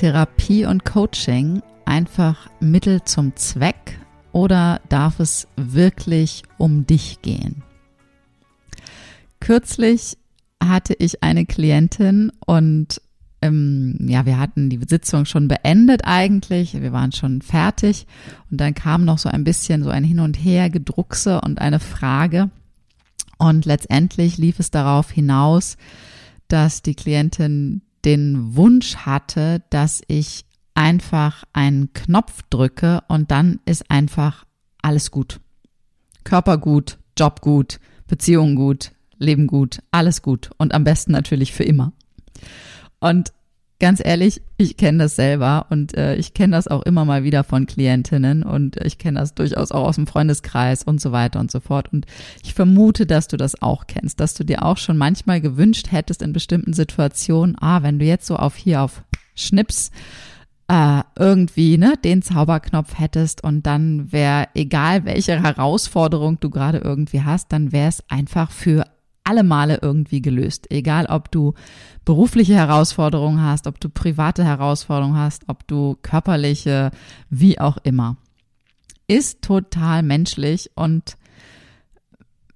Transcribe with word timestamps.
Therapie 0.00 0.64
und 0.64 0.86
Coaching 0.86 1.60
einfach 1.84 2.48
Mittel 2.58 3.04
zum 3.04 3.36
Zweck 3.36 4.00
oder 4.32 4.80
darf 4.88 5.20
es 5.20 5.46
wirklich 5.56 6.42
um 6.56 6.86
dich 6.86 7.20
gehen? 7.20 7.62
Kürzlich 9.40 10.16
hatte 10.58 10.94
ich 10.98 11.22
eine 11.22 11.44
Klientin 11.44 12.32
und 12.46 13.02
ähm, 13.42 13.98
ja, 14.00 14.24
wir 14.24 14.38
hatten 14.38 14.70
die 14.70 14.80
Sitzung 14.88 15.26
schon 15.26 15.48
beendet 15.48 16.06
eigentlich, 16.06 16.80
wir 16.80 16.94
waren 16.94 17.12
schon 17.12 17.42
fertig 17.42 18.06
und 18.50 18.58
dann 18.58 18.72
kam 18.72 19.04
noch 19.04 19.18
so 19.18 19.28
ein 19.28 19.44
bisschen 19.44 19.82
so 19.82 19.90
ein 19.90 20.02
Hin 20.02 20.20
und 20.20 20.42
Her 20.42 20.70
Gedruckse 20.70 21.42
und 21.42 21.60
eine 21.60 21.78
Frage 21.78 22.48
und 23.36 23.66
letztendlich 23.66 24.38
lief 24.38 24.60
es 24.60 24.70
darauf 24.70 25.10
hinaus, 25.10 25.76
dass 26.48 26.80
die 26.80 26.94
Klientin 26.94 27.82
den 28.04 28.56
Wunsch 28.56 28.96
hatte, 28.96 29.62
dass 29.70 30.02
ich 30.06 30.44
einfach 30.74 31.44
einen 31.52 31.92
Knopf 31.92 32.42
drücke 32.50 33.02
und 33.08 33.30
dann 33.30 33.60
ist 33.66 33.90
einfach 33.90 34.44
alles 34.82 35.10
gut. 35.10 35.40
Körper 36.24 36.58
gut, 36.58 36.98
Job 37.18 37.40
gut, 37.40 37.80
Beziehung 38.06 38.54
gut, 38.54 38.92
Leben 39.18 39.46
gut, 39.46 39.80
alles 39.90 40.22
gut 40.22 40.50
und 40.56 40.72
am 40.74 40.84
besten 40.84 41.12
natürlich 41.12 41.52
für 41.52 41.64
immer. 41.64 41.92
Und 43.00 43.32
ganz 43.80 44.00
ehrlich, 44.04 44.40
ich 44.58 44.76
kenne 44.76 44.98
das 44.98 45.16
selber 45.16 45.66
und 45.70 45.96
äh, 45.96 46.14
ich 46.14 46.34
kenne 46.34 46.54
das 46.54 46.68
auch 46.68 46.82
immer 46.82 47.04
mal 47.04 47.24
wieder 47.24 47.42
von 47.42 47.66
Klientinnen 47.66 48.42
und 48.42 48.76
ich 48.76 48.98
kenne 48.98 49.18
das 49.18 49.34
durchaus 49.34 49.72
auch 49.72 49.88
aus 49.88 49.96
dem 49.96 50.06
Freundeskreis 50.06 50.84
und 50.84 51.00
so 51.00 51.10
weiter 51.10 51.40
und 51.40 51.50
so 51.50 51.58
fort. 51.58 51.92
Und 51.92 52.06
ich 52.44 52.54
vermute, 52.54 53.06
dass 53.06 53.26
du 53.26 53.36
das 53.36 53.60
auch 53.60 53.86
kennst, 53.86 54.20
dass 54.20 54.34
du 54.34 54.44
dir 54.44 54.64
auch 54.64 54.76
schon 54.76 54.96
manchmal 54.96 55.40
gewünscht 55.40 55.90
hättest 55.90 56.22
in 56.22 56.32
bestimmten 56.32 56.74
Situationen, 56.74 57.56
ah, 57.60 57.82
wenn 57.82 57.98
du 57.98 58.04
jetzt 58.04 58.26
so 58.26 58.36
auf 58.36 58.54
hier 58.54 58.82
auf 58.82 59.02
Schnips 59.34 59.90
äh, 60.68 61.02
irgendwie 61.18 61.78
ne, 61.78 61.94
den 62.04 62.22
Zauberknopf 62.22 62.98
hättest 62.98 63.42
und 63.42 63.66
dann 63.66 64.12
wäre, 64.12 64.48
egal 64.54 65.04
welche 65.04 65.42
Herausforderung 65.42 66.38
du 66.38 66.50
gerade 66.50 66.78
irgendwie 66.78 67.22
hast, 67.22 67.52
dann 67.52 67.72
wäre 67.72 67.88
es 67.88 68.04
einfach 68.08 68.52
für 68.52 68.84
alle 69.24 69.42
Male 69.42 69.78
irgendwie 69.82 70.22
gelöst. 70.22 70.70
Egal, 70.70 71.06
ob 71.06 71.30
du 71.30 71.54
berufliche 72.04 72.54
Herausforderungen 72.54 73.42
hast, 73.42 73.66
ob 73.66 73.80
du 73.80 73.88
private 73.88 74.44
Herausforderungen 74.44 75.16
hast, 75.16 75.48
ob 75.48 75.66
du 75.66 75.96
körperliche, 76.02 76.90
wie 77.28 77.58
auch 77.60 77.78
immer. 77.82 78.16
Ist 79.06 79.42
total 79.42 80.02
menschlich 80.02 80.70
und 80.74 81.16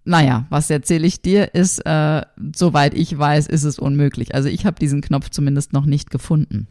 naja, 0.04 0.46
was 0.50 0.68
erzähle 0.68 1.06
ich 1.06 1.22
dir, 1.22 1.54
ist, 1.54 1.78
äh, 1.86 2.22
soweit 2.54 2.94
ich 2.94 3.16
weiß, 3.16 3.46
ist 3.46 3.64
es 3.64 3.78
unmöglich. 3.78 4.34
Also 4.34 4.48
ich 4.48 4.66
habe 4.66 4.78
diesen 4.78 5.00
Knopf 5.00 5.30
zumindest 5.30 5.72
noch 5.72 5.86
nicht 5.86 6.10
gefunden. 6.10 6.68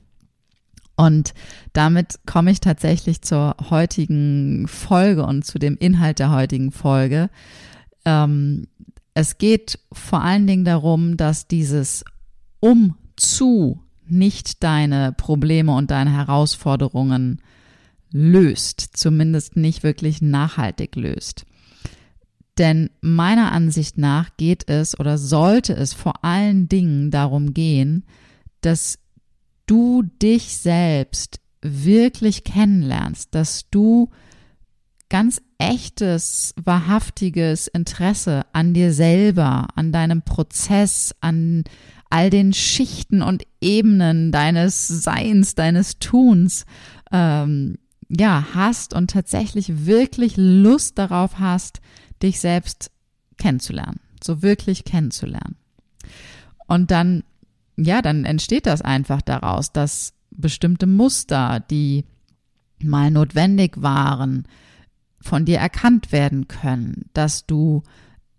Und 0.96 1.34
damit 1.74 2.20
komme 2.28 2.52
ich 2.52 2.60
tatsächlich 2.60 3.24
zur 3.24 3.56
heutigen 3.70 4.68
Folge 4.68 5.26
und 5.26 5.44
zu 5.44 5.58
dem 5.58 5.78
Inhalt 5.78 6.20
der 6.20 6.32
heutigen 6.32 6.72
Folge. 6.72 7.30
Ähm, 8.06 8.68
es 9.14 9.38
geht 9.38 9.80
vor 9.92 10.22
allen 10.22 10.48
Dingen 10.48 10.66
darum, 10.66 11.18
dass 11.18 11.48
dieses 11.48 12.04
um 12.60 12.96
zu 13.16 13.82
nicht 14.06 14.64
deine 14.64 15.12
Probleme 15.14 15.76
und 15.76 15.92
deine 15.92 16.12
Herausforderungen 16.12 17.42
löst, 18.12 18.82
zumindest 18.94 19.56
nicht 19.56 19.84
wirklich 19.84 20.22
nachhaltig 20.22 20.96
löst. 20.96 21.46
Denn 22.58 22.92
meiner 23.02 23.52
Ansicht 23.52 23.98
nach 23.98 24.38
geht 24.38 24.70
es 24.70 25.00
oder 25.00 25.18
sollte 25.18 25.74
es 25.74 25.94
vor 25.94 26.24
allen 26.24 26.70
Dingen 26.70 27.10
darum 27.10 27.54
gehen, 27.54 28.06
dass 28.62 29.00
du 29.66 30.04
dich 30.22 30.58
selbst 30.58 31.40
wirklich 31.62 32.44
kennenlernst, 32.44 33.34
dass 33.34 33.70
du 33.72 34.10
ganz 35.10 35.42
echtes, 35.64 36.54
wahrhaftiges 36.64 37.68
Interesse 37.68 38.46
an 38.52 38.74
dir 38.74 38.94
selber, 38.94 39.68
an 39.76 39.92
deinem 39.92 40.22
Prozess, 40.22 41.16
an 41.22 41.64
all 42.10 42.30
den 42.30 42.54
Schichten 42.54 43.22
und 43.22 43.44
Ebenen 43.62 44.32
deines 44.32 44.88
Seins, 44.88 45.56
deines 45.56 46.00
Tuns, 46.00 46.66
ähm, 47.12 47.78
ja, 48.10 48.48
hast 48.54 48.94
und 48.94 49.10
tatsächlich 49.10 49.86
wirklich 49.86 50.34
Lust 50.36 51.00
darauf 51.00 51.40
hast, 51.40 51.82
dich 52.22 52.40
selbst 52.40 52.92
kennenzulernen, 53.38 54.00
so 54.24 54.42
wirklich 54.42 54.84
kennenzulernen. 54.84 55.56
Und 56.68 56.92
dann, 56.92 57.24
ja, 57.78 58.02
dann 58.02 58.26
entsteht 58.26 58.66
das 58.66 58.82
einfach 58.82 59.22
daraus, 59.22 59.72
dass 59.72 60.14
bestimmte 60.30 60.88
Muster, 60.88 61.62
die 61.72 62.06
mal 62.84 63.12
notwendig 63.12 63.82
waren, 63.82 64.46
von 65.24 65.46
dir 65.46 65.58
erkannt 65.58 66.12
werden 66.12 66.48
können, 66.48 67.06
dass 67.14 67.46
du 67.46 67.84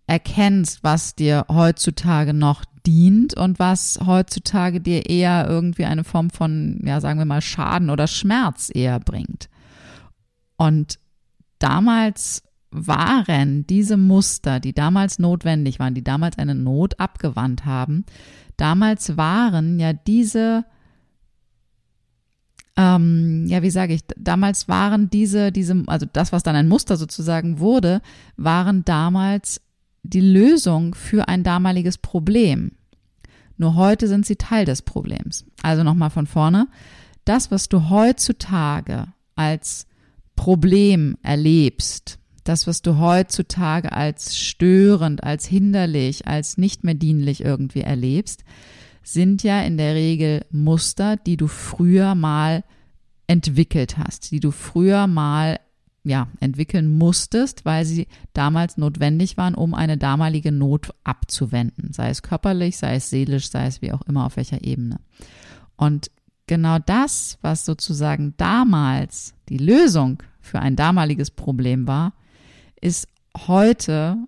erkennst, 0.06 0.84
was 0.84 1.14
dir 1.14 1.46
heutzutage 1.50 2.34
noch 2.34 2.64
dient 2.86 3.36
und 3.36 3.58
was 3.58 3.98
heutzutage 4.04 4.80
dir 4.80 5.08
eher 5.08 5.46
irgendwie 5.48 5.86
eine 5.86 6.04
Form 6.04 6.30
von, 6.30 6.80
ja, 6.84 7.00
sagen 7.00 7.18
wir 7.18 7.24
mal, 7.24 7.40
Schaden 7.40 7.90
oder 7.90 8.06
Schmerz 8.06 8.70
eher 8.72 9.00
bringt. 9.00 9.48
Und 10.56 10.98
damals 11.58 12.42
waren 12.70 13.66
diese 13.66 13.96
Muster, 13.96 14.60
die 14.60 14.74
damals 14.74 15.18
notwendig 15.18 15.78
waren, 15.78 15.94
die 15.94 16.04
damals 16.04 16.38
eine 16.38 16.54
Not 16.54 17.00
abgewandt 17.00 17.64
haben, 17.64 18.04
damals 18.56 19.16
waren 19.16 19.78
ja 19.78 19.92
diese 19.92 20.64
ähm, 22.76 23.46
ja, 23.46 23.62
wie 23.62 23.70
sage 23.70 23.94
ich, 23.94 24.02
damals 24.16 24.68
waren 24.68 25.08
diese, 25.10 25.52
diese, 25.52 25.84
also 25.86 26.06
das, 26.12 26.32
was 26.32 26.42
dann 26.42 26.56
ein 26.56 26.68
Muster 26.68 26.96
sozusagen 26.96 27.60
wurde, 27.60 28.02
waren 28.36 28.84
damals 28.84 29.60
die 30.02 30.20
Lösung 30.20 30.94
für 30.94 31.28
ein 31.28 31.44
damaliges 31.44 31.98
Problem. 31.98 32.72
Nur 33.56 33.76
heute 33.76 34.08
sind 34.08 34.26
sie 34.26 34.36
Teil 34.36 34.64
des 34.64 34.82
Problems. 34.82 35.44
Also 35.62 35.84
nochmal 35.84 36.10
von 36.10 36.26
vorne. 36.26 36.66
Das, 37.24 37.50
was 37.50 37.68
du 37.68 37.88
heutzutage 37.88 39.06
als 39.36 39.86
Problem 40.36 41.16
erlebst, 41.22 42.18
das, 42.42 42.66
was 42.66 42.82
du 42.82 42.98
heutzutage 42.98 43.92
als 43.92 44.36
störend, 44.36 45.24
als 45.24 45.46
hinderlich, 45.46 46.26
als 46.26 46.58
nicht 46.58 46.84
mehr 46.84 46.94
dienlich 46.94 47.42
irgendwie 47.42 47.80
erlebst, 47.80 48.44
sind 49.04 49.42
ja 49.42 49.62
in 49.62 49.76
der 49.76 49.94
Regel 49.94 50.44
Muster, 50.50 51.16
die 51.16 51.36
du 51.36 51.46
früher 51.46 52.14
mal 52.14 52.64
entwickelt 53.26 53.98
hast, 53.98 54.32
die 54.32 54.40
du 54.40 54.50
früher 54.50 55.06
mal 55.06 55.60
ja, 56.02 56.28
entwickeln 56.40 56.98
musstest, 56.98 57.64
weil 57.64 57.84
sie 57.84 58.08
damals 58.34 58.76
notwendig 58.76 59.36
waren, 59.36 59.54
um 59.54 59.72
eine 59.72 59.96
damalige 59.96 60.52
Not 60.52 60.90
abzuwenden, 61.02 61.92
sei 61.92 62.10
es 62.10 62.22
körperlich, 62.22 62.76
sei 62.76 62.96
es 62.96 63.08
seelisch, 63.08 63.48
sei 63.48 63.66
es 63.66 63.80
wie 63.80 63.92
auch 63.92 64.02
immer 64.02 64.26
auf 64.26 64.36
welcher 64.36 64.62
Ebene. 64.62 65.00
Und 65.76 66.10
genau 66.46 66.78
das, 66.78 67.38
was 67.40 67.64
sozusagen 67.64 68.34
damals 68.36 69.34
die 69.48 69.56
Lösung 69.56 70.22
für 70.40 70.60
ein 70.60 70.76
damaliges 70.76 71.30
Problem 71.30 71.86
war, 71.86 72.12
ist 72.80 73.08
heute 73.46 74.18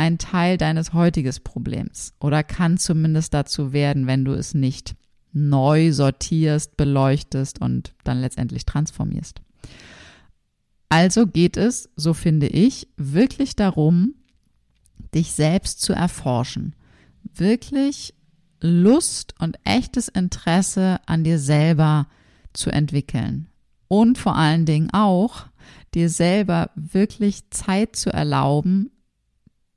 ein 0.00 0.16
Teil 0.16 0.56
deines 0.56 0.94
heutiges 0.94 1.40
Problems 1.40 2.14
oder 2.20 2.42
kann 2.42 2.78
zumindest 2.78 3.34
dazu 3.34 3.74
werden, 3.74 4.06
wenn 4.06 4.24
du 4.24 4.32
es 4.32 4.54
nicht 4.54 4.96
neu 5.34 5.92
sortierst, 5.92 6.78
beleuchtest 6.78 7.60
und 7.60 7.92
dann 8.02 8.18
letztendlich 8.22 8.64
transformierst. 8.64 9.42
Also 10.88 11.26
geht 11.26 11.58
es, 11.58 11.90
so 11.96 12.14
finde 12.14 12.46
ich, 12.46 12.88
wirklich 12.96 13.56
darum, 13.56 14.14
dich 15.14 15.32
selbst 15.32 15.82
zu 15.82 15.92
erforschen. 15.92 16.74
Wirklich 17.34 18.14
Lust 18.58 19.34
und 19.38 19.58
echtes 19.64 20.08
Interesse 20.08 20.98
an 21.04 21.24
dir 21.24 21.38
selber 21.38 22.06
zu 22.54 22.70
entwickeln. 22.70 23.48
Und 23.86 24.16
vor 24.16 24.34
allen 24.34 24.64
Dingen 24.64 24.88
auch, 24.94 25.44
dir 25.92 26.08
selber 26.08 26.70
wirklich 26.74 27.50
Zeit 27.50 27.96
zu 27.96 28.10
erlauben, 28.10 28.90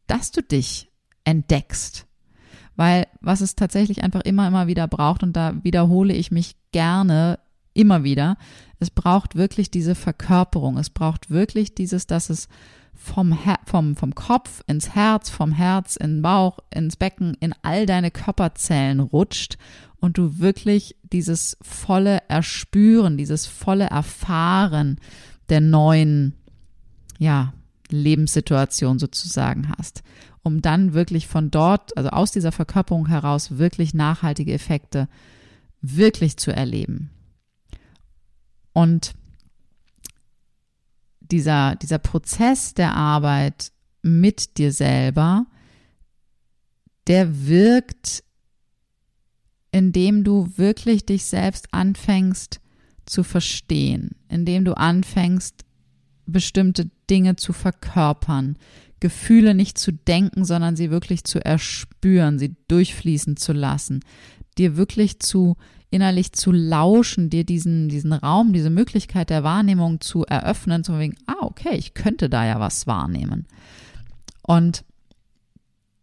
dass 0.07 0.31
du 0.31 0.41
dich 0.41 0.91
entdeckst. 1.23 2.07
Weil 2.75 3.07
was 3.21 3.41
es 3.41 3.55
tatsächlich 3.55 4.03
einfach 4.03 4.21
immer, 4.21 4.47
immer 4.47 4.67
wieder 4.67 4.87
braucht, 4.87 5.23
und 5.23 5.33
da 5.33 5.63
wiederhole 5.63 6.13
ich 6.13 6.31
mich 6.31 6.55
gerne 6.71 7.39
immer 7.73 8.03
wieder. 8.03 8.37
Es 8.79 8.89
braucht 8.89 9.35
wirklich 9.35 9.71
diese 9.71 9.95
Verkörperung. 9.95 10.77
Es 10.77 10.89
braucht 10.89 11.29
wirklich 11.29 11.75
dieses, 11.75 12.07
dass 12.07 12.29
es 12.29 12.47
vom, 12.93 13.33
Her 13.33 13.59
vom, 13.65 13.95
vom 13.95 14.13
Kopf 14.15 14.63
ins 14.67 14.95
Herz, 14.95 15.29
vom 15.29 15.51
Herz 15.51 15.95
in 15.95 16.17
den 16.17 16.21
Bauch, 16.21 16.59
ins 16.69 16.95
Becken, 16.95 17.35
in 17.39 17.53
all 17.63 17.85
deine 17.85 18.11
Körperzellen 18.11 18.99
rutscht 18.99 19.57
und 19.99 20.17
du 20.17 20.39
wirklich 20.39 20.95
dieses 21.01 21.57
volle 21.61 22.21
Erspüren, 22.27 23.17
dieses 23.17 23.47
volle 23.47 23.85
Erfahren 23.85 24.99
der 25.49 25.61
neuen, 25.61 26.35
ja, 27.17 27.53
Lebenssituation 27.89 28.99
sozusagen 28.99 29.69
hast, 29.77 30.03
um 30.41 30.61
dann 30.61 30.93
wirklich 30.93 31.27
von 31.27 31.51
dort, 31.51 31.95
also 31.97 32.09
aus 32.09 32.31
dieser 32.31 32.51
Verkörperung 32.51 33.07
heraus 33.07 33.57
wirklich 33.57 33.93
nachhaltige 33.93 34.53
Effekte 34.53 35.07
wirklich 35.81 36.37
zu 36.37 36.51
erleben. 36.51 37.09
Und 38.73 39.13
dieser, 41.19 41.75
dieser 41.75 41.99
Prozess 41.99 42.73
der 42.73 42.95
Arbeit 42.95 43.71
mit 44.01 44.57
dir 44.57 44.71
selber, 44.71 45.45
der 47.07 47.47
wirkt, 47.47 48.23
indem 49.71 50.23
du 50.23 50.51
wirklich 50.57 51.05
dich 51.05 51.25
selbst 51.25 51.73
anfängst 51.73 52.61
zu 53.05 53.23
verstehen, 53.23 54.11
indem 54.29 54.65
du 54.65 54.77
anfängst, 54.77 55.65
bestimmte 56.25 56.89
Dinge 57.09 57.35
zu 57.35 57.53
verkörpern, 57.53 58.57
Gefühle 58.99 59.53
nicht 59.53 59.77
zu 59.77 59.91
denken, 59.91 60.45
sondern 60.45 60.75
sie 60.75 60.89
wirklich 60.89 61.23
zu 61.25 61.43
erspüren, 61.43 62.39
sie 62.39 62.55
durchfließen 62.67 63.35
zu 63.37 63.51
lassen, 63.51 63.99
dir 64.57 64.77
wirklich 64.77 65.19
zu 65.19 65.57
innerlich 65.93 66.33
zu 66.33 66.51
lauschen, 66.51 67.29
dir 67.29 67.43
diesen, 67.43 67.87
diesen 67.87 68.13
Raum, 68.13 68.51
diese 68.51 68.71
Möglichkeit 68.71 69.29
der 69.29 69.43
Wahrnehmung 69.43 70.01
zu 70.01 70.25
eröffnen, 70.25 70.83
zu 70.83 70.97
wegen, 70.97 71.15
ah, 71.27 71.35
okay, 71.41 71.75
ich 71.75 71.93
könnte 71.93 72.29
da 72.29 72.45
ja 72.45 72.59
was 72.59 72.87
wahrnehmen. 72.87 73.45
Und 74.41 74.83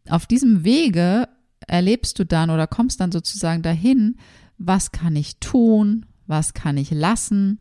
auf 0.09 0.27
diesem 0.27 0.63
Wege 0.63 1.29
erlebst 1.67 2.19
du 2.19 2.25
dann 2.25 2.51
oder 2.51 2.69
kommst 2.69 3.01
dann 3.01 3.11
sozusagen 3.11 3.63
dahin, 3.63 4.17
was 4.59 4.93
kann 4.93 5.17
ich 5.17 5.39
tun, 5.39 6.07
was 6.27 6.55
kann 6.55 6.77
ich 6.77 6.91
lassen, 6.93 7.61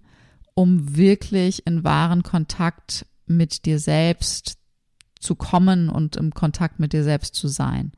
um 0.60 0.98
wirklich 0.98 1.66
in 1.66 1.86
wahren 1.86 2.22
Kontakt 2.22 3.06
mit 3.26 3.64
dir 3.66 3.80
selbst 3.80 4.58
zu 5.22 5.36
kommen 5.36 5.88
und 5.88 6.18
im 6.18 6.34
Kontakt 6.34 6.82
mit 6.82 6.92
dir 6.92 7.06
selbst 7.06 7.34
zu 7.34 7.48
sein. 7.48 7.94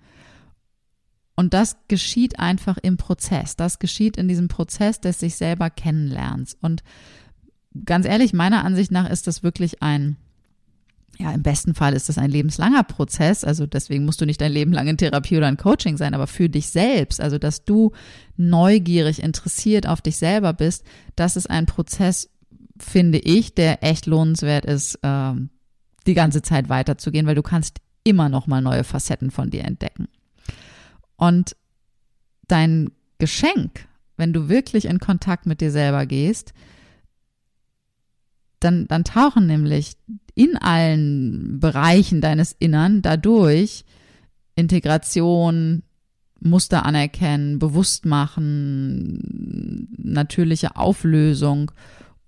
Und 1.35 1.55
das 1.55 1.77
geschieht 1.87 2.37
einfach 2.37 2.77
im 2.77 2.97
Prozess. 2.97 3.55
Das 3.55 3.79
geschieht 3.79 4.15
in 4.15 4.27
diesem 4.27 4.47
Prozess 4.47 5.01
des 5.01 5.19
sich 5.19 5.37
selber 5.37 5.71
kennenlernens. 5.71 6.55
Und 6.61 6.83
ganz 7.83 8.05
ehrlich, 8.05 8.31
meiner 8.31 8.63
Ansicht 8.63 8.91
nach 8.91 9.09
ist 9.09 9.25
das 9.25 9.41
wirklich 9.41 9.81
ein, 9.81 10.17
ja, 11.17 11.31
im 11.31 11.41
besten 11.41 11.73
Fall 11.73 11.93
ist 11.93 12.09
das 12.09 12.19
ein 12.19 12.29
lebenslanger 12.29 12.83
Prozess. 12.83 13.43
Also 13.43 13.65
deswegen 13.65 14.05
musst 14.05 14.21
du 14.21 14.27
nicht 14.27 14.39
dein 14.39 14.51
Leben 14.51 14.71
lang 14.71 14.85
in 14.85 14.97
Therapie 14.97 15.37
oder 15.37 15.49
in 15.49 15.57
Coaching 15.57 15.97
sein, 15.97 16.13
aber 16.13 16.27
für 16.27 16.47
dich 16.47 16.69
selbst, 16.69 17.21
also 17.21 17.39
dass 17.39 17.65
du 17.65 17.91
neugierig, 18.37 19.23
interessiert 19.23 19.87
auf 19.87 20.01
dich 20.01 20.17
selber 20.17 20.53
bist, 20.53 20.85
das 21.15 21.35
ist 21.37 21.49
ein 21.49 21.65
Prozess, 21.65 22.29
finde 22.77 23.19
ich, 23.19 23.53
der 23.53 23.83
echt 23.83 24.05
lohnenswert 24.05 24.65
ist, 24.65 24.99
ähm, 25.03 25.49
die 26.07 26.13
ganze 26.13 26.41
Zeit 26.41 26.69
weiterzugehen, 26.69 27.27
weil 27.27 27.35
du 27.35 27.43
kannst 27.43 27.79
immer 28.03 28.29
noch 28.29 28.47
mal 28.47 28.61
neue 28.61 28.83
Facetten 28.83 29.31
von 29.31 29.49
dir 29.49 29.63
entdecken. 29.63 30.07
Und 31.17 31.55
dein 32.47 32.91
Geschenk, 33.19 33.87
wenn 34.17 34.33
du 34.33 34.49
wirklich 34.49 34.85
in 34.85 34.99
Kontakt 34.99 35.45
mit 35.45 35.61
dir 35.61 35.71
selber 35.71 36.05
gehst, 36.05 36.53
dann, 38.59 38.87
dann 38.87 39.03
tauchen 39.03 39.47
nämlich 39.47 39.97
in 40.35 40.57
allen 40.57 41.59
Bereichen 41.59 42.21
deines 42.21 42.55
Innern 42.57 43.01
dadurch 43.01 43.85
Integration, 44.55 45.83
Muster 46.39 46.85
anerkennen, 46.85 47.59
bewusst 47.59 48.05
machen, 48.05 49.87
natürliche 49.97 50.75
Auflösung 50.75 51.71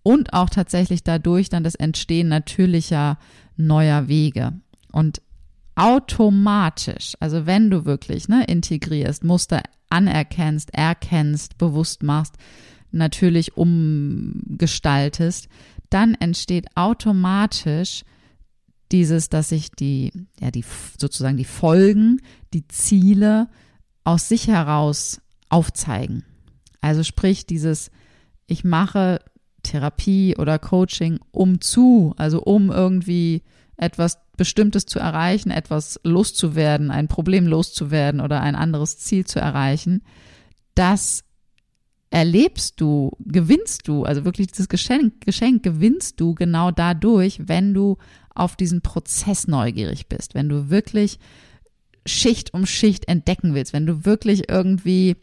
und 0.04 0.34
auch 0.34 0.50
tatsächlich 0.50 1.04
dadurch 1.04 1.50
dann 1.50 1.64
das 1.64 1.76
Entstehen 1.76 2.28
natürlicher 2.28 3.18
neuer 3.56 4.08
Wege. 4.08 4.54
Und 4.92 5.22
automatisch, 5.76 7.14
also 7.20 7.46
wenn 7.46 7.70
du 7.70 7.86
wirklich 7.86 8.28
ne, 8.28 8.44
integrierst, 8.46 9.24
Muster 9.24 9.64
anerkennst, 9.90 10.74
erkennst, 10.74 11.58
bewusst 11.58 12.04
machst, 12.04 12.36
natürlich 12.92 13.58
umgestaltest, 13.58 15.48
dann 15.90 16.16
entsteht 16.16 16.68
automatisch 16.76 18.04
dieses, 18.92 19.30
dass 19.30 19.50
sich 19.50 19.72
die, 19.72 20.12
ja, 20.40 20.52
die 20.52 20.64
sozusagen 21.00 21.38
die 21.38 21.46
Folgen, 21.46 22.22
die 22.54 22.68
Ziele 22.68 23.48
aus 24.04 24.28
sich 24.28 24.48
heraus 24.48 25.22
aufzeigen. 25.50 26.24
Also 26.82 27.04
sprich 27.04 27.46
dieses, 27.46 27.90
ich 28.46 28.64
mache 28.64 29.20
Therapie 29.64 30.36
oder 30.38 30.60
Coaching 30.60 31.20
um 31.32 31.62
zu, 31.62 32.14
also 32.18 32.42
um 32.42 32.70
irgendwie 32.70 33.42
etwas 33.78 34.20
Bestimmtes 34.38 34.86
zu 34.86 35.00
erreichen, 35.00 35.52
etwas 35.52 36.00
loszuwerden, 36.04 36.92
ein 36.92 37.08
Problem 37.08 37.48
loszuwerden 37.48 38.22
oder 38.22 38.42
ein 38.42 38.56
anderes 38.56 38.98
Ziel 39.00 39.26
zu 39.26 39.40
erreichen, 39.40 40.04
das 40.76 41.24
erlebst 42.10 42.80
du, 42.80 43.12
gewinnst 43.20 43.88
du, 43.88 44.04
also 44.04 44.24
wirklich 44.24 44.48
dieses 44.48 44.70
Geschenk, 44.70 45.26
Geschenk 45.26 45.64
gewinnst 45.64 46.20
du 46.20 46.36
genau 46.36 46.70
dadurch, 46.70 47.48
wenn 47.48 47.74
du 47.74 47.98
auf 48.36 48.56
diesen 48.56 48.82
Prozess 48.82 49.48
neugierig 49.48 50.08
bist, 50.08 50.36
wenn 50.36 50.50
du 50.50 50.70
wirklich 50.70 51.20
Schicht 52.06 52.54
um 52.54 52.66
Schicht 52.66 53.08
entdecken 53.08 53.56
willst, 53.56 53.74
wenn 53.74 53.86
du 53.86 54.06
wirklich 54.06 54.50
irgendwie 54.50 55.16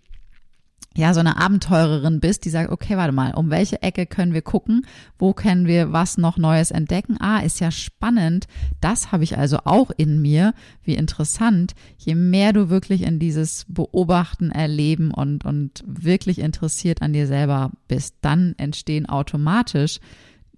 ja, 0.97 1.15
so 1.15 1.21
eine 1.21 1.37
Abenteurerin 1.37 2.19
bist, 2.19 2.45
die 2.45 2.51
sagt, 2.51 2.71
okay, 2.71 2.97
warte 2.97 3.13
mal, 3.13 3.33
um 3.35 3.49
welche 3.49 3.81
Ecke 3.81 4.07
können 4.07 4.35
wir 4.35 4.43
gucken? 4.43 4.85
Wo 5.19 5.33
können 5.33 5.67
wir 5.67 5.93
was 5.93 6.19
noch 6.19 6.37
Neues 6.37 6.73
entdecken? 6.73 7.17
Ah, 7.21 7.39
ist 7.39 7.61
ja 7.61 7.71
spannend. 7.71 8.49
Das 8.81 9.13
habe 9.13 9.23
ich 9.23 9.39
also 9.39 9.59
auch 9.65 9.93
in 9.97 10.21
mir. 10.21 10.53
Wie 10.83 10.97
interessant. 10.97 11.75
Je 11.97 12.17
mehr 12.17 12.53
du 12.53 12.71
wirklich 12.71 13.03
in 13.03 13.21
dieses 13.21 13.67
Beobachten, 13.69 14.51
Erleben 14.51 15.13
und, 15.13 15.45
und 15.45 15.85
wirklich 15.87 16.41
interessiert 16.41 17.03
an 17.03 17.13
dir 17.13 17.29
selber 17.29 17.71
bist, 17.87 18.17
dann 18.21 18.55
entstehen 18.59 19.09
automatisch 19.09 20.01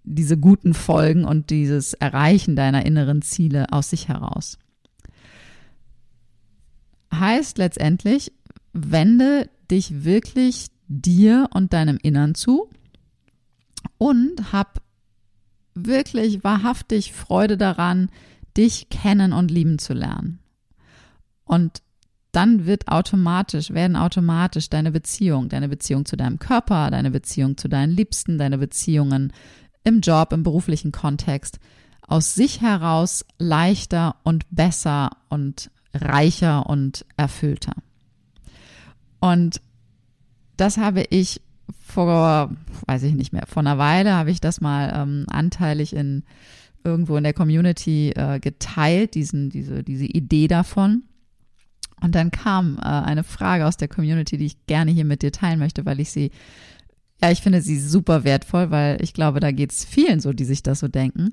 diese 0.03 0.39
guten 0.39 0.73
Folgen 0.73 1.25
und 1.25 1.51
dieses 1.51 1.93
Erreichen 1.93 2.57
deiner 2.57 2.87
inneren 2.87 3.21
Ziele 3.21 3.71
aus 3.71 3.91
sich 3.91 4.09
heraus. 4.09 4.59
Heißt 7.15 7.59
letztendlich, 7.59 8.33
wende 8.73 9.49
dich 9.71 10.05
wirklich 10.05 10.69
dir 10.89 11.49
und 11.53 11.73
deinem 11.73 11.99
Innern 12.03 12.35
zu 12.35 12.69
und 13.99 14.53
hab 14.53 14.83
wirklich 15.75 16.45
wahrhaftig 16.45 17.13
Freude 17.13 17.57
daran, 17.57 18.11
dich 18.57 18.89
kennen 18.91 19.33
und 19.33 19.51
lieben 19.51 19.79
zu 19.79 19.95
lernen. 19.95 20.39
Und 21.45 21.83
dann 22.33 22.67
wird 22.67 22.89
automatisch, 22.89 23.71
werden 23.71 23.97
automatisch 23.97 24.71
deine 24.71 24.91
Beziehung, 24.91 25.49
deine 25.49 25.69
Beziehung 25.69 26.07
zu 26.07 26.17
deinem 26.17 26.39
Körper, 26.39 26.91
deine 26.91 27.11
Beziehung 27.11 27.57
zu 27.57 27.69
deinen 27.69 27.93
Liebsten, 27.93 28.39
deine 28.39 28.59
Beziehungen 28.59 29.33
im 29.85 30.01
Job, 30.01 30.33
im 30.33 30.43
beruflichen 30.43 30.93
Kontext 30.93 31.59
aus 32.01 32.35
sich 32.35 32.61
heraus 32.61 33.25
leichter 33.39 34.17
und 34.23 34.45
besser 34.51 35.11
und 35.29 35.71
reicher 35.95 36.67
und 36.67 37.05
erfüllter. 37.17 37.75
Und 39.23 39.61
das 40.57 40.79
habe 40.79 41.05
ich 41.11 41.41
vor, 41.79 42.51
weiß 42.87 43.05
ich 43.05 43.15
nicht 43.15 43.33
mehr, 43.33 43.45
vor 43.47 43.61
einer 43.61 43.79
Weile 43.79 44.15
habe 44.15 44.33
ich 44.33 44.41
das 44.41 44.61
mal 44.61 44.93
ähm, 44.93 45.27
anteilig 45.29 45.95
in 45.95 46.25
irgendwo 46.83 47.17
in 47.17 47.23
der 47.23 47.33
Community 47.33 48.11
äh, 48.17 48.41
geteilt, 48.41 49.15
diesen, 49.15 49.49
diese, 49.49 49.85
diese 49.85 50.07
Idee 50.07 50.49
davon. 50.49 51.05
Und 52.01 52.17
dann 52.17 52.33
kam 52.33 52.79
äh, 52.79 52.81
eine 52.83 53.23
Frage 53.23 53.65
aus 53.65 53.77
der 53.77 53.87
Community, 53.87 54.37
die 54.39 54.47
ich 54.47 54.67
gerne 54.67 54.91
hier 54.91 55.05
mit 55.05 55.23
dir 55.23 55.31
teilen 55.31 55.61
möchte, 55.61 55.87
weil 55.87 56.01
ich 56.01 56.11
sie 56.11 56.33
Ja, 57.23 57.31
ich 57.31 57.43
finde 57.43 57.63
sie 57.63 57.79
super 57.79 58.25
wertvoll, 58.25 58.73
weil 58.73 59.01
ich 59.01 59.15
glaube, 59.15 59.39
da 59.39 59.53
geht's 59.53 59.85
vielen 59.85 60.19
so, 60.19 60.33
die 60.33 60.45
sich 60.45 60.65
das 60.65 60.81
so 60.81 60.89
denken. 60.89 61.31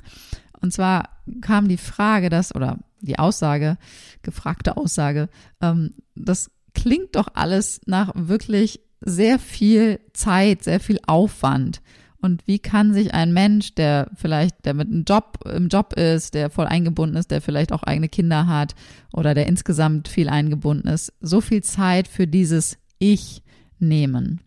Und 0.62 0.74
zwar 0.74 1.10
kam 1.42 1.68
die 1.68 1.78
Frage, 1.78 2.30
dass, 2.30 2.54
oder 2.54 2.78
die 3.02 3.18
Aussage, 3.18 3.78
gefragte 4.22 4.78
Aussage, 4.78 5.28
ähm, 5.60 5.96
das 6.14 6.52
klingt 6.82 7.16
doch 7.16 7.28
alles 7.34 7.82
nach 7.86 8.12
wirklich 8.16 8.82
sehr 9.02 9.40
viel 9.40 10.00
Zeit, 10.14 10.64
sehr 10.64 10.80
viel 10.80 11.00
Aufwand. 11.08 11.82
Und 12.22 12.46
wie 12.48 12.60
kann 12.60 12.94
sich 12.94 13.14
ein 13.14 13.32
Mensch, 13.32 13.76
der 13.76 14.10
vielleicht, 14.16 14.66
der 14.66 14.74
mit 14.74 14.90
einem 14.90 15.06
Job 15.06 15.40
im 15.46 15.70
Job 15.70 15.94
ist, 15.94 16.34
der 16.34 16.50
voll 16.50 16.66
eingebunden 16.66 17.16
ist, 17.16 17.32
der 17.32 17.42
vielleicht 17.42 17.72
auch 17.72 17.84
eigene 17.84 18.10
Kinder 18.10 18.48
hat 18.48 18.76
oder 19.14 19.34
der 19.34 19.48
insgesamt 19.48 20.10
viel 20.10 20.28
eingebunden 20.28 20.90
ist, 20.90 21.14
so 21.22 21.40
viel 21.40 21.64
Zeit 21.64 22.10
für 22.10 22.28
dieses 22.28 22.78
Ich 22.98 23.42
nehmen? 23.80 24.42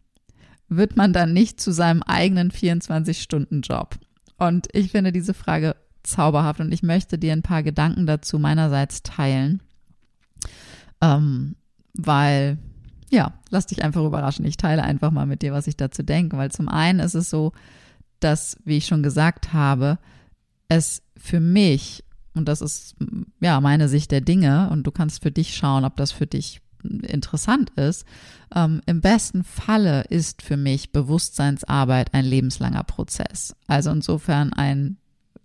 Wird 0.69 0.97
man 0.97 1.15
dann 1.15 1.33
nicht 1.33 1.61
zu 1.61 1.73
seinem 1.73 2.03
eigenen 2.03 2.51
24-Stunden-Job? 2.51 3.99
Und 4.37 4.69
ich 4.73 4.91
finde 4.91 5.13
diese 5.13 5.35
Frage 5.35 5.77
zauberhaft 6.03 6.61
und 6.61 6.73
ich 6.73 6.83
möchte 6.83 7.17
dir 7.19 7.33
ein 7.33 7.43
paar 7.43 7.63
Gedanken 7.63 8.07
dazu 8.07 8.39
meinerseits 8.39 9.03
teilen. 9.03 9.63
Ähm, 11.01 11.57
weil 11.95 12.59
ja, 13.13 13.35
lass 13.51 13.67
dich 13.67 13.85
einfach 13.85 14.03
überraschen. 14.05 14.47
Ich 14.47 14.57
teile 14.57 14.83
einfach 14.83 15.11
mal 15.11 15.27
mit 15.27 15.43
dir, 15.43 15.53
was 15.53 15.67
ich 15.67 15.77
dazu 15.77 16.03
denke, 16.03 16.39
weil 16.39 16.51
zum 16.51 16.69
einen 16.69 16.99
ist 16.99 17.15
es 17.15 17.29
so, 17.29 17.53
dass, 18.21 18.57
wie 18.65 18.79
ich 18.79 18.87
schon 18.87 19.03
gesagt 19.03 19.53
habe, 19.53 19.99
es 20.69 21.03
für 21.19 21.39
mich, 21.39 22.05
und 22.35 22.49
das 22.49 22.63
ist 22.63 22.97
ja 23.41 23.61
meine 23.61 23.89
Sicht 23.89 24.11
der 24.13 24.23
Dinge, 24.23 24.71
und 24.71 24.87
du 24.87 24.91
kannst 24.91 25.23
für 25.23 25.31
dich 25.31 25.55
schauen, 25.55 25.85
ob 25.85 25.97
das 25.97 26.11
für 26.11 26.27
dich 26.27 26.63
interessant 26.83 27.71
ist, 27.77 28.07
ähm, 28.55 28.81
im 28.87 29.03
besten 29.03 29.45
Falle 29.45 30.05
ist 30.09 30.41
für 30.41 30.57
mich 30.57 30.93
Bewusstseinsarbeit 30.93 32.15
ein 32.15 32.25
lebenslanger 32.25 32.83
Prozess. 32.83 33.55
Also 33.67 33.91
insofern 33.91 34.55
ein 34.55 34.97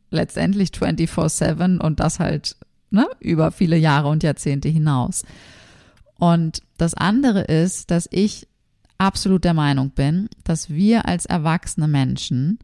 letztendlich 0.09 0.69
24-7 0.69 1.79
und 1.79 1.99
das 1.99 2.19
halt 2.19 2.55
ne, 2.91 3.05
über 3.19 3.51
viele 3.51 3.77
Jahre 3.77 4.07
und 4.07 4.23
Jahrzehnte 4.23 4.69
hinaus. 4.69 5.23
Und 6.19 6.61
das 6.77 6.93
andere 6.93 7.41
ist, 7.41 7.91
dass 7.91 8.07
ich 8.11 8.47
absolut 8.97 9.43
der 9.43 9.53
Meinung 9.53 9.91
bin, 9.91 10.29
dass 10.43 10.69
wir 10.69 11.05
als 11.05 11.25
erwachsene 11.25 11.87
Menschen, 11.87 12.59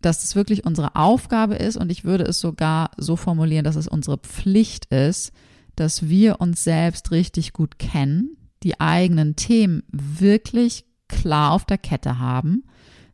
dass 0.00 0.22
es 0.22 0.36
wirklich 0.36 0.66
unsere 0.66 0.96
Aufgabe 0.96 1.54
ist 1.54 1.76
und 1.76 1.90
ich 1.90 2.04
würde 2.04 2.24
es 2.24 2.40
sogar 2.40 2.90
so 2.98 3.16
formulieren, 3.16 3.64
dass 3.64 3.76
es 3.76 3.88
unsere 3.88 4.18
Pflicht 4.18 4.86
ist, 4.86 5.32
dass 5.76 6.08
wir 6.08 6.40
uns 6.40 6.62
selbst 6.62 7.10
richtig 7.10 7.52
gut 7.54 7.78
kennen, 7.78 8.36
die 8.62 8.80
eigenen 8.80 9.34
Themen 9.34 9.82
wirklich 9.90 10.84
klar 11.08 11.52
auf 11.52 11.64
der 11.64 11.78
Kette 11.78 12.18
haben, 12.18 12.64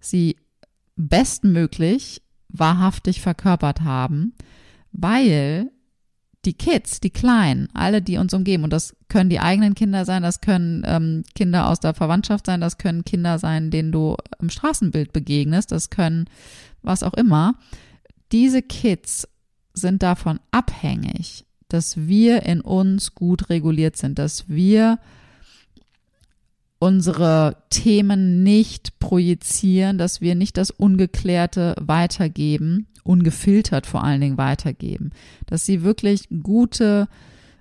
sie 0.00 0.36
bestmöglich 0.96 2.22
wahrhaftig 2.48 3.20
verkörpert 3.20 3.82
haben, 3.82 4.34
weil 4.92 5.70
die 6.44 6.54
Kids, 6.54 7.00
die 7.00 7.10
Kleinen, 7.10 7.68
alle, 7.74 8.00
die 8.00 8.16
uns 8.16 8.32
umgeben, 8.32 8.64
und 8.64 8.72
das 8.72 8.96
können 9.08 9.28
die 9.28 9.40
eigenen 9.40 9.74
Kinder 9.74 10.04
sein, 10.04 10.22
das 10.22 10.40
können 10.40 10.82
ähm, 10.86 11.24
Kinder 11.34 11.68
aus 11.68 11.80
der 11.80 11.92
Verwandtschaft 11.92 12.46
sein, 12.46 12.60
das 12.60 12.78
können 12.78 13.04
Kinder 13.04 13.38
sein, 13.38 13.70
denen 13.70 13.92
du 13.92 14.16
im 14.40 14.48
Straßenbild 14.48 15.12
begegnest, 15.12 15.70
das 15.70 15.90
können 15.90 16.26
was 16.82 17.02
auch 17.02 17.14
immer. 17.14 17.56
Diese 18.32 18.62
Kids 18.62 19.28
sind 19.74 20.02
davon 20.02 20.40
abhängig, 20.50 21.44
dass 21.68 21.96
wir 21.96 22.44
in 22.44 22.60
uns 22.62 23.14
gut 23.14 23.50
reguliert 23.50 23.96
sind, 23.96 24.18
dass 24.18 24.48
wir 24.48 24.98
unsere 26.78 27.56
Themen 27.68 28.42
nicht 28.42 28.98
projizieren, 28.98 29.98
dass 29.98 30.22
wir 30.22 30.34
nicht 30.34 30.56
das 30.56 30.70
Ungeklärte 30.70 31.74
weitergeben, 31.78 32.86
ungefiltert 33.04 33.86
vor 33.86 34.04
allen 34.04 34.20
Dingen 34.20 34.38
weitergeben, 34.38 35.10
dass 35.46 35.64
sie 35.64 35.82
wirklich 35.82 36.28
gute 36.42 37.08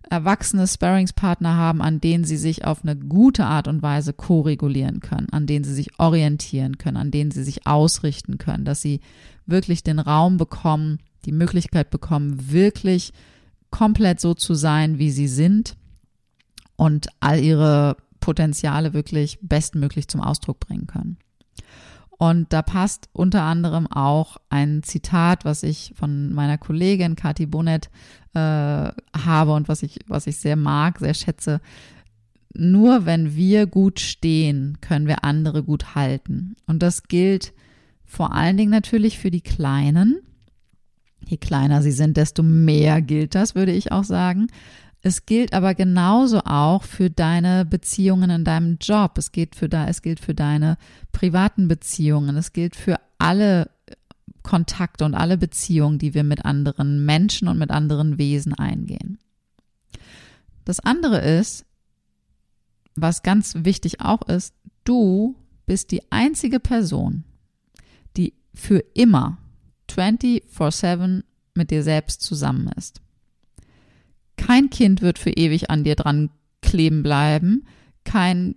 erwachsene 0.10 0.67
Sparringspartner 0.67 1.55
haben, 1.55 1.81
an 1.81 2.01
denen 2.01 2.24
sie 2.24 2.38
sich 2.38 2.65
auf 2.65 2.84
eine 2.84 2.96
gute 2.96 3.46
Art 3.46 3.67
und 3.67 3.84
Weise 3.84 4.13
ko-regulieren 4.13 5.01
können, 5.01 5.27
an 5.31 5.46
denen 5.46 5.63
sie 5.63 5.74
sich 5.74 6.00
orientieren 6.00 6.77
können, 6.77 6.98
an 6.98 7.12
denen 7.12 7.31
sie 7.31 7.43
sich 7.43 7.67
ausrichten 7.67 8.38
können, 8.38 8.65
dass 8.65 8.81
sie 8.81 9.01
wirklich 9.46 9.84
den 9.84 10.00
Raum 10.00 10.38
bekommen, 10.38 11.00
die 11.25 11.31
Möglichkeit 11.31 11.91
bekommen, 11.91 12.51
wirklich 12.51 13.13
komplett 13.69 14.19
so 14.19 14.34
zu 14.34 14.55
sein, 14.55 14.98
wie 14.98 15.12
sie 15.12 15.27
sind 15.27 15.77
und 16.75 17.08
all 17.19 17.39
ihre 17.39 17.98
Potenziale 18.19 18.93
wirklich 18.93 19.38
bestmöglich 19.41 20.08
zum 20.08 20.22
Ausdruck 20.22 20.60
bringen 20.60 20.88
können. 20.88 21.17
Und 22.20 22.52
da 22.52 22.62
passt 22.62 23.08
unter 23.14 23.44
anderem 23.44 23.88
auch 23.88 24.36
ein 24.50 24.84
Zitat, 24.84 25.46
was 25.46 25.64
ich 25.64 25.94
von 25.96 26.34
meiner 26.34 26.58
Kollegin 26.58 27.16
Kati 27.16 27.46
Bonnet 27.46 27.90
äh, 28.34 28.40
habe 28.40 29.54
und 29.54 29.70
was 29.70 29.84
ich, 29.84 30.00
was 30.06 30.28
ich 30.28 30.36
sehr 30.36 30.58
mag, 30.58 31.00
sehr 31.00 31.14
schätze. 31.14 31.62
Nur 32.54 33.06
wenn 33.06 33.38
wir 33.38 33.68
gut 33.68 34.02
stehen, 34.02 34.80
können 34.82 35.08
wir 35.08 35.24
andere 35.24 35.64
gut 35.64 35.96
halten. 35.96 36.58
Und 36.68 36.84
das 36.84 37.04
gilt 37.04 37.54
vor 38.04 38.34
allen 38.34 38.58
Dingen 38.58 38.72
natürlich 38.72 39.18
für 39.18 39.32
die 39.32 39.40
Kleinen. 39.40 40.20
Je 41.26 41.38
kleiner 41.38 41.82
sie 41.82 41.94
sind, 41.94 42.18
desto 42.18 42.44
mehr 42.44 43.02
gilt 43.02 43.34
das, 43.34 43.56
würde 43.56 43.72
ich 43.72 43.94
auch 43.94 44.04
sagen. 44.04 44.48
Es 45.01 45.25
gilt 45.25 45.53
aber 45.53 45.75
genauso 45.75 46.41
auch 46.44 46.84
für 46.84 47.10
deine 47.10 47.65
Beziehungen 47.65 48.29
in 48.29 48.44
deinem 48.44 48.77
Job. 48.82 49.18
Es 49.18 49.32
gilt 49.32 49.56
für 49.56 49.70
da, 49.70 49.88
es 49.88 50.01
gilt 50.01 50.20
für 50.20 50.36
deine 50.36 50.77
privaten 51.13 51.68
Beziehungen. 51.70 52.36
Es 52.36 52.51
gilt 52.51 52.75
für 52.75 53.00
alle 53.18 53.70
Kontakte 54.44 55.06
und 55.06 55.15
alle 55.15 55.38
Beziehungen, 55.38 56.00
die 56.00 56.13
wir 56.13 56.24
mit 56.24 56.44
anderen 56.44 57.06
Menschen 57.06 57.48
und 57.48 57.58
mit 57.58 57.72
anderen 57.72 58.18
Wesen 58.18 58.53
eingehen. 58.53 59.20
Das 60.65 60.79
andere 60.79 61.20
ist, 61.20 61.65
was 62.96 63.24
ganz 63.24 63.56
wichtig 63.60 64.01
auch 64.01 64.24
ist, 64.24 64.53
du 64.84 65.36
bist 65.65 65.91
die 65.91 66.12
einzige 66.12 66.60
Person, 66.60 67.24
die 68.18 68.34
für 68.53 68.84
immer 68.94 69.38
24/7 69.88 71.24
mit 71.56 71.72
dir 71.72 71.84
selbst 71.84 72.22
zusammen 72.22 72.68
ist. 72.75 73.01
Kein 74.39 74.69
Kind 74.69 75.01
wird 75.01 75.19
für 75.19 75.31
ewig 75.31 75.69
an 75.69 75.84
dir 75.84 75.96
dran 75.96 76.29
kleben 76.62 77.03
bleiben. 77.03 77.65
Kein 78.05 78.55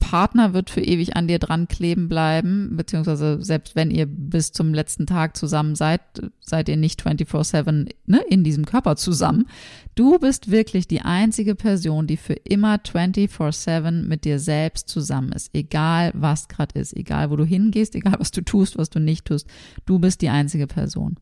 Partner 0.00 0.52
wird 0.52 0.68
für 0.68 0.82
ewig 0.82 1.16
an 1.16 1.26
dir 1.26 1.38
dran 1.38 1.68
kleben 1.68 2.08
bleiben, 2.08 2.76
beziehungsweise 2.76 3.42
selbst 3.42 3.74
wenn 3.76 3.90
ihr 3.90 4.06
bis 4.06 4.52
zum 4.52 4.74
letzten 4.74 5.06
Tag 5.06 5.36
zusammen 5.36 5.74
seid, 5.74 6.00
seid 6.40 6.68
ihr 6.68 6.76
nicht 6.76 7.02
24-7 7.02 7.88
ne, 8.06 8.20
in 8.28 8.44
diesem 8.44 8.66
Körper 8.66 8.96
zusammen. 8.96 9.46
Du 9.94 10.18
bist 10.18 10.50
wirklich 10.50 10.86
die 10.86 11.00
einzige 11.00 11.54
Person, 11.54 12.06
die 12.06 12.16
für 12.16 12.34
immer 12.34 12.76
24-7 12.76 14.02
mit 14.02 14.24
dir 14.24 14.38
selbst 14.38 14.88
zusammen 14.88 15.32
ist, 15.32 15.50
egal 15.54 16.12
was 16.14 16.48
gerade 16.48 16.78
ist, 16.78 16.96
egal 16.96 17.30
wo 17.30 17.36
du 17.36 17.44
hingehst, 17.44 17.94
egal 17.94 18.16
was 18.18 18.30
du 18.32 18.42
tust, 18.42 18.76
was 18.76 18.90
du 18.90 19.00
nicht 19.00 19.24
tust. 19.24 19.48
Du 19.86 19.98
bist 19.98 20.20
die 20.20 20.30
einzige 20.30 20.66
Person. 20.66 21.16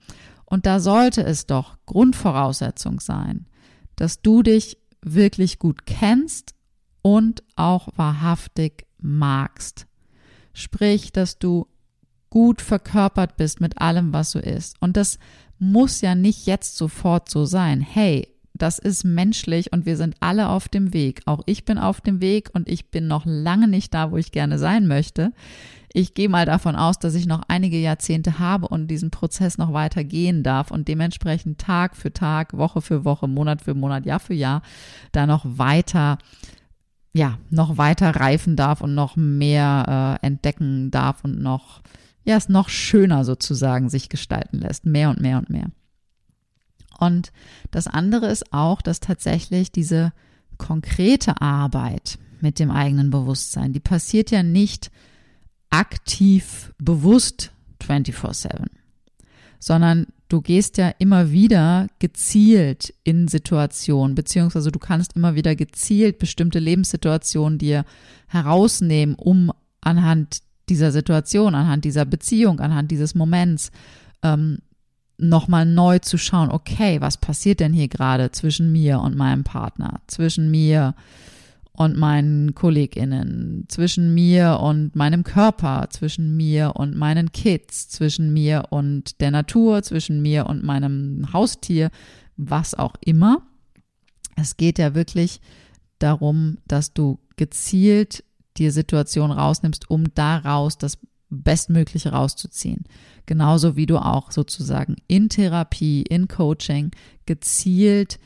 Und 0.47 0.67
da 0.67 0.81
sollte 0.81 1.23
es 1.23 1.47
doch 1.47 1.79
Grundvoraussetzung 1.87 3.01
sein, 3.01 3.47
dass 3.97 4.23
du 4.23 4.43
dich 4.43 4.79
wirklich 5.03 5.59
gut 5.59 5.87
kennst 5.87 6.55
und 7.03 7.43
auch 7.57 7.89
wahrhaftig 7.97 8.87
magst. 8.99 9.87
Sprich, 10.53 11.13
dass 11.13 11.39
du 11.39 11.67
gut 12.31 12.63
verkörpert 12.63 13.37
bist 13.37 13.61
mit 13.61 13.81
allem, 13.81 14.13
was 14.13 14.33
du 14.33 14.39
isst. 14.39 14.77
Und 14.81 14.97
das 14.97 15.19
muss 15.59 16.01
ja 16.01 16.15
nicht 16.15 16.47
jetzt 16.47 16.77
sofort 16.77 17.31
so 17.31 17.45
sein. 17.45 17.81
Hey, 17.81 18.34
das 18.55 18.79
ist 18.79 19.05
menschlich 19.05 19.73
und 19.73 19.85
wir 19.85 19.97
sind 19.97 20.17
alle 20.21 20.49
auf 20.49 20.69
dem 20.69 20.93
Weg. 20.93 21.23
Auch 21.27 21.43
ich 21.47 21.65
bin 21.65 21.79
auf 21.79 22.01
dem 22.01 22.21
Weg 22.21 22.51
und 22.53 22.69
ich 22.69 22.91
bin 22.91 23.07
noch 23.07 23.25
lange 23.27 23.69
nicht 23.69 23.93
da, 23.93 24.11
wo 24.11 24.17
ich 24.17 24.33
gerne 24.33 24.59
sein 24.59 24.87
möchte 24.87 25.33
ich 25.97 26.13
gehe 26.13 26.29
mal 26.29 26.45
davon 26.45 26.75
aus, 26.75 26.99
dass 26.99 27.15
ich 27.15 27.25
noch 27.25 27.43
einige 27.47 27.79
Jahrzehnte 27.79 28.41
habe 28.41 28.67
und 28.67 28.89
diesen 28.89 29.13
Prozess 29.13 29.59
noch 29.59 29.73
weiter 29.73 30.03
gehen 30.03 30.43
darf 30.43 30.73
und 30.73 30.89
dementsprechend 30.89 31.59
Tag 31.59 31.97
für 31.97 32.13
Tag, 32.13 32.59
Woche 32.59 32.83
für 32.83 33.05
Woche, 33.05 33.29
Monat 33.29 33.63
für 33.63 33.75
Monat, 33.75 34.05
Jahr 34.05 34.19
für 34.19 34.35
Jahr 34.35 34.63
da 35.13 35.27
noch 35.27 35.45
weiter 35.47 36.19
ja, 37.17 37.39
noch 37.49 37.79
weiter 37.79 38.17
reifen 38.17 38.57
darf 38.57 38.81
und 38.81 38.97
noch 38.97 39.15
mehr 39.15 40.19
äh, 40.21 40.27
entdecken 40.27 40.91
darf 40.91 41.23
und 41.23 41.41
noch, 41.41 41.81
ja, 42.25 42.37
es 42.37 42.49
noch 42.49 42.69
schöner 42.69 43.25
sozusagen 43.25 43.89
sich 43.89 44.09
gestalten 44.09 44.59
lässt. 44.59 44.85
Mehr 44.85 45.11
und 45.11 45.21
mehr 45.21 45.39
und 45.39 45.49
mehr. 45.49 45.69
Und 46.99 47.33
das 47.71 47.87
andere 47.87 48.27
ist 48.27 48.53
auch, 48.53 48.83
dass 48.83 49.01
tatsächlich 49.01 49.73
diese 49.73 50.13
konkrete 50.59 51.41
Arbeit 51.41 52.19
mit 52.41 52.59
dem 52.59 52.71
eigenen 52.71 53.11
Bewusstsein, 53.11 53.73
die 53.73 53.81
passiert 53.81 54.31
ja 54.31 54.43
nicht 54.43 54.91
aktiv 55.71 56.73
bewusst 56.79 57.53
24/7, 57.81 58.67
sondern 59.59 60.07
du 60.29 60.41
gehst 60.41 60.79
ja 60.79 60.93
immer 60.99 61.33
wieder 61.33 61.89
gezielt 61.99 62.95
in 63.03 63.29
Situationen, 63.29 64.15
beziehungsweise 64.15 64.71
du 64.71 64.79
kannst 64.79 65.17
immer 65.17 65.35
wieder 65.35 65.57
gezielt 65.57 66.19
bestimmte 66.19 66.59
Lebenssituationen 66.59 67.59
dir 67.59 67.85
herausnehmen, 68.29 69.15
um 69.17 69.53
anhand 69.81 70.39
dieser 70.69 70.93
Situation, 70.93 71.55
anhand 71.55 71.85
dieser 71.85 72.05
Beziehung, 72.05 72.61
anhand 72.61 72.91
dieses 72.91 73.15
Moments 73.15 73.71
ähm, 74.23 74.59
nochmal 75.19 75.67
neu 75.67 75.99
zu 76.01 76.19
schauen, 76.19 76.51
okay, 76.51 77.01
was 77.01 77.19
passiert 77.19 77.61
denn 77.61 77.73
hier 77.73 77.89
gerade 77.89 78.31
zwischen 78.33 78.73
mir 78.73 79.01
und 79.01 79.17
meinem 79.17 79.45
Partner, 79.45 80.01
zwischen 80.07 80.51
mir 80.51 80.95
und 81.73 81.97
meinen 81.97 82.55
KollegInnen, 82.55 83.65
zwischen 83.69 84.15
mir 84.15 84.61
und 84.61 84.95
meinem 84.95 85.25
Körper, 85.25 85.89
zwischen 85.91 86.37
mir 86.37 86.73
und 86.77 86.97
meinen 86.97 87.33
Kids, 87.33 87.89
zwischen 87.89 88.33
mir 88.33 88.67
und 88.71 89.21
der 89.21 89.33
Natur, 89.33 89.83
zwischen 89.83 90.23
mir 90.23 90.47
und 90.47 90.63
meinem 90.63 91.33
Haustier, 91.33 91.91
was 92.37 92.75
auch 92.75 92.95
immer. 93.01 93.43
Es 94.37 94.57
geht 94.57 94.79
ja 94.79 94.95
wirklich 94.95 95.41
darum, 95.99 96.59
dass 96.67 96.93
du 96.93 97.19
gezielt 97.37 98.25
dir 98.57 98.71
Situationen 98.71 99.37
rausnimmst, 99.37 99.91
um 99.91 100.15
daraus 100.15 100.79
das 100.79 100.99
Bestmögliche 101.35 102.13
rauszuziehen. 102.13 102.85
Genauso 103.27 103.77
wie 103.77 103.87
du 103.87 103.99
auch 103.99 104.31
sozusagen 104.31 104.97
in 105.07 105.29
Therapie, 105.29 106.03
in 106.03 106.29
Coaching 106.29 106.91
gezielt 107.27 108.19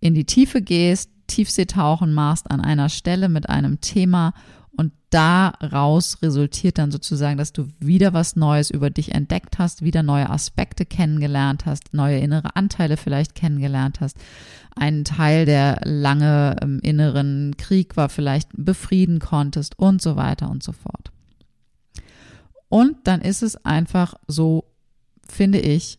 in 0.00 0.14
die 0.14 0.24
Tiefe 0.24 0.62
gehst, 0.62 1.10
Tiefseetauchen 1.26 2.12
machst 2.12 2.50
an 2.50 2.60
einer 2.60 2.88
Stelle 2.88 3.28
mit 3.28 3.48
einem 3.48 3.80
Thema 3.80 4.32
und 4.78 4.92
daraus 5.10 6.22
resultiert 6.22 6.78
dann 6.78 6.92
sozusagen, 6.92 7.36
dass 7.36 7.52
du 7.52 7.66
wieder 7.80 8.12
was 8.12 8.36
Neues 8.36 8.70
über 8.70 8.90
dich 8.90 9.12
entdeckt 9.12 9.58
hast, 9.58 9.82
wieder 9.82 10.04
neue 10.04 10.30
Aspekte 10.30 10.86
kennengelernt 10.86 11.66
hast, 11.66 11.92
neue 11.94 12.18
innere 12.18 12.54
Anteile 12.54 12.96
vielleicht 12.96 13.34
kennengelernt 13.34 14.00
hast. 14.00 14.16
Einen 14.76 15.04
Teil, 15.04 15.46
der 15.46 15.80
lange 15.82 16.56
im 16.62 16.78
inneren 16.78 17.56
Krieg 17.56 17.96
war, 17.96 18.08
vielleicht 18.08 18.50
befrieden 18.52 19.18
konntest 19.18 19.76
und 19.80 20.00
so 20.00 20.14
weiter 20.14 20.48
und 20.48 20.62
so 20.62 20.70
fort. 20.70 21.10
Und 22.68 23.06
dann 23.06 23.20
ist 23.20 23.42
es 23.42 23.56
einfach 23.64 24.14
so, 24.26 24.64
finde 25.26 25.60
ich, 25.60 25.98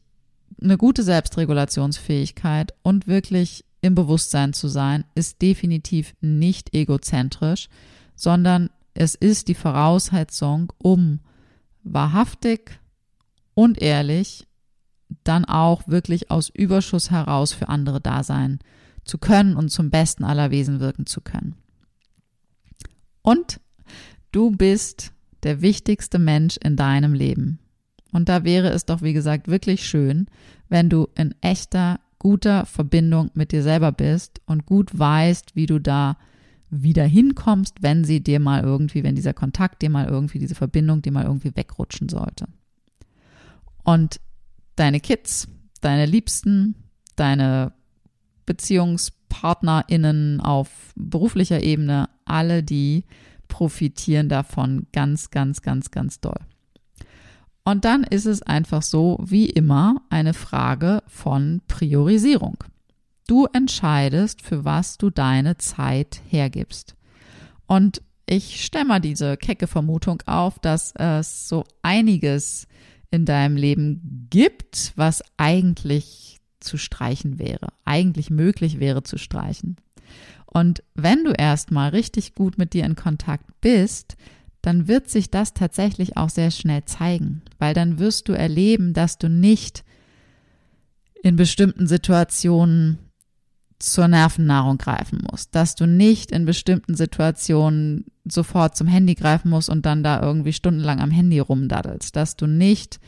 eine 0.62 0.78
gute 0.78 1.04
Selbstregulationsfähigkeit 1.04 2.74
und 2.84 3.08
wirklich 3.08 3.66
im 3.82 3.96
Bewusstsein 3.96 4.54
zu 4.54 4.68
sein, 4.68 5.06
ist 5.16 5.42
definitiv 5.42 6.14
nicht 6.22 6.76
egozentrisch, 6.76 7.70
sondern 8.16 8.70
es 8.94 9.16
ist 9.16 9.48
die 9.48 9.56
Voraussetzung, 9.56 10.74
um 10.78 11.22
wahrhaftig 11.84 12.80
und 13.54 13.82
ehrlich 13.82 14.48
dann 15.24 15.46
auch 15.46 15.88
wirklich 15.88 16.30
aus 16.30 16.50
Überschuss 16.50 17.10
heraus 17.10 17.54
für 17.54 17.70
andere 17.70 18.02
da 18.02 18.24
sein 18.24 18.60
zu 19.06 19.18
können 19.18 19.56
und 19.56 19.70
zum 19.70 19.90
besten 19.90 20.24
aller 20.24 20.52
Wesen 20.52 20.80
wirken 20.80 21.06
zu 21.06 21.22
können. 21.22 21.56
Und 23.22 23.60
du 24.32 24.52
bist 24.52 25.14
der 25.44 25.62
wichtigste 25.62 26.20
Mensch 26.20 26.58
in 26.58 26.76
deinem 26.76 27.14
Leben. 27.14 27.60
Und 28.12 28.30
da 28.30 28.44
wäre 28.44 28.70
es 28.70 28.86
doch, 28.86 29.02
wie 29.02 29.14
gesagt, 29.14 29.48
wirklich 29.48 29.88
schön, 29.88 30.28
wenn 30.68 30.90
du 30.90 31.08
in 31.16 31.36
echter, 31.42 32.00
guter 32.18 32.66
Verbindung 32.66 33.32
mit 33.34 33.52
dir 33.52 33.64
selber 33.64 33.92
bist 33.92 34.42
und 34.46 34.66
gut 34.66 34.98
weißt, 34.98 35.56
wie 35.56 35.68
du 35.68 35.80
da 35.80 36.18
wieder 36.70 37.06
hinkommst, 37.06 37.82
wenn 37.82 38.04
sie 38.04 38.22
dir 38.22 38.40
mal 38.40 38.62
irgendwie, 38.62 39.04
wenn 39.04 39.16
dieser 39.16 39.34
Kontakt 39.34 39.82
dir 39.82 39.90
mal 39.90 40.08
irgendwie, 40.08 40.40
diese 40.40 40.56
Verbindung 40.56 41.02
dir 41.02 41.12
mal 41.12 41.26
irgendwie 41.26 41.56
wegrutschen 41.56 42.10
sollte. 42.10 42.48
Und 43.84 44.20
deine 44.76 45.00
Kids, 45.00 45.48
deine 45.82 46.06
Liebsten, 46.06 46.76
deine 47.16 47.74
BeziehungspartnerInnen 48.46 50.42
auf 50.42 50.94
beruflicher 50.96 51.64
Ebene, 51.64 52.10
alle 52.26 52.64
die 52.64 53.06
profitieren 53.50 54.30
davon 54.30 54.88
ganz, 54.94 55.30
ganz, 55.30 55.62
ganz, 55.62 55.92
ganz 55.92 56.22
doll. 56.22 56.40
Und 57.66 57.84
dann 57.84 58.04
ist 58.04 58.26
es 58.26 58.42
einfach 58.42 58.82
so, 58.82 59.20
wie 59.22 59.48
immer, 59.48 60.02
eine 60.10 60.34
Frage 60.34 61.04
von 61.08 61.62
Priorisierung. 61.68 62.64
Du 63.28 63.46
entscheidest, 63.54 64.42
für 64.42 64.66
was 64.66 64.98
du 64.98 65.10
deine 65.10 65.58
Zeit 65.58 66.22
hergibst. 66.30 66.96
Und 67.68 68.02
ich 68.26 68.64
mal 68.86 69.00
diese 69.00 69.38
kecke 69.38 69.68
Vermutung 69.68 70.24
auf, 70.26 70.58
dass 70.60 70.94
es 70.96 71.48
so 71.48 71.64
einiges 71.82 72.68
in 73.12 73.26
deinem 73.26 73.56
Leben 73.56 74.28
gibt, 74.30 74.94
was 74.96 75.24
eigentlich 75.38 76.40
zu 76.60 76.78
streichen 76.78 77.40
wäre, 77.40 77.70
eigentlich 77.86 78.30
möglich 78.30 78.80
wäre 78.80 79.04
zu 79.04 79.18
streichen. 79.18 79.78
Und 80.52 80.84
wenn 80.96 81.24
du 81.24 81.32
erstmal 81.32 81.90
richtig 81.90 82.34
gut 82.34 82.58
mit 82.58 82.74
dir 82.74 82.86
in 82.86 82.96
Kontakt 82.96 83.46
bist, 83.62 84.18
dann 84.62 84.88
wird 84.88 85.10
sich 85.10 85.30
das 85.30 85.54
tatsächlich 85.54 86.18
auch 86.18 86.30
sehr 86.30 86.52
schnell 86.52 86.84
zeigen, 86.86 87.44
weil 87.60 87.74
dann 87.74 88.00
wirst 88.00 88.28
du 88.28 88.34
erleben, 88.34 88.94
dass 88.94 89.18
du 89.18 89.30
nicht 89.30 89.84
in 91.22 91.36
bestimmten 91.36 91.88
Situationen 91.88 92.98
zur 93.78 94.10
Nervennahrung 94.10 94.78
greifen 94.78 95.24
musst, 95.32 95.56
dass 95.56 95.76
du 95.76 95.86
nicht 95.86 96.32
in 96.32 96.46
bestimmten 96.46 96.96
Situationen 96.96 98.06
sofort 98.26 98.76
zum 98.76 98.88
Handy 98.88 99.16
greifen 99.16 99.50
musst 99.50 99.70
und 99.70 99.86
dann 99.86 100.04
da 100.04 100.22
irgendwie 100.22 100.52
stundenlang 100.52 101.00
am 101.00 101.12
Handy 101.12 101.40
rumdaddelst, 101.40 102.16
dass 102.16 102.36
du 102.36 102.46
nicht 102.46 103.00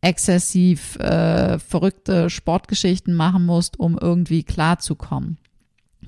exzessiv 0.00 0.96
äh, 0.96 1.58
verrückte 1.58 2.30
Sportgeschichten 2.30 3.14
machen 3.14 3.44
musst, 3.44 3.80
um 3.80 3.98
irgendwie 3.98 4.44
klarzukommen, 4.44 5.38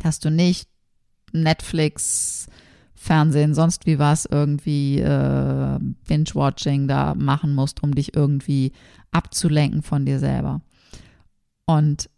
dass 0.00 0.20
du 0.20 0.30
nicht 0.30 0.68
Netflix, 1.32 2.48
Fernsehen, 2.94 3.54
sonst 3.54 3.86
wie 3.86 3.98
was 3.98 4.26
irgendwie 4.26 4.98
äh, 4.98 5.78
Binge-Watching 6.06 6.86
da 6.86 7.14
machen 7.14 7.54
musst, 7.54 7.82
um 7.82 7.94
dich 7.94 8.14
irgendwie 8.14 8.72
abzulenken 9.10 9.82
von 9.82 10.04
dir 10.04 10.18
selber. 10.18 10.60
Und 11.64 12.10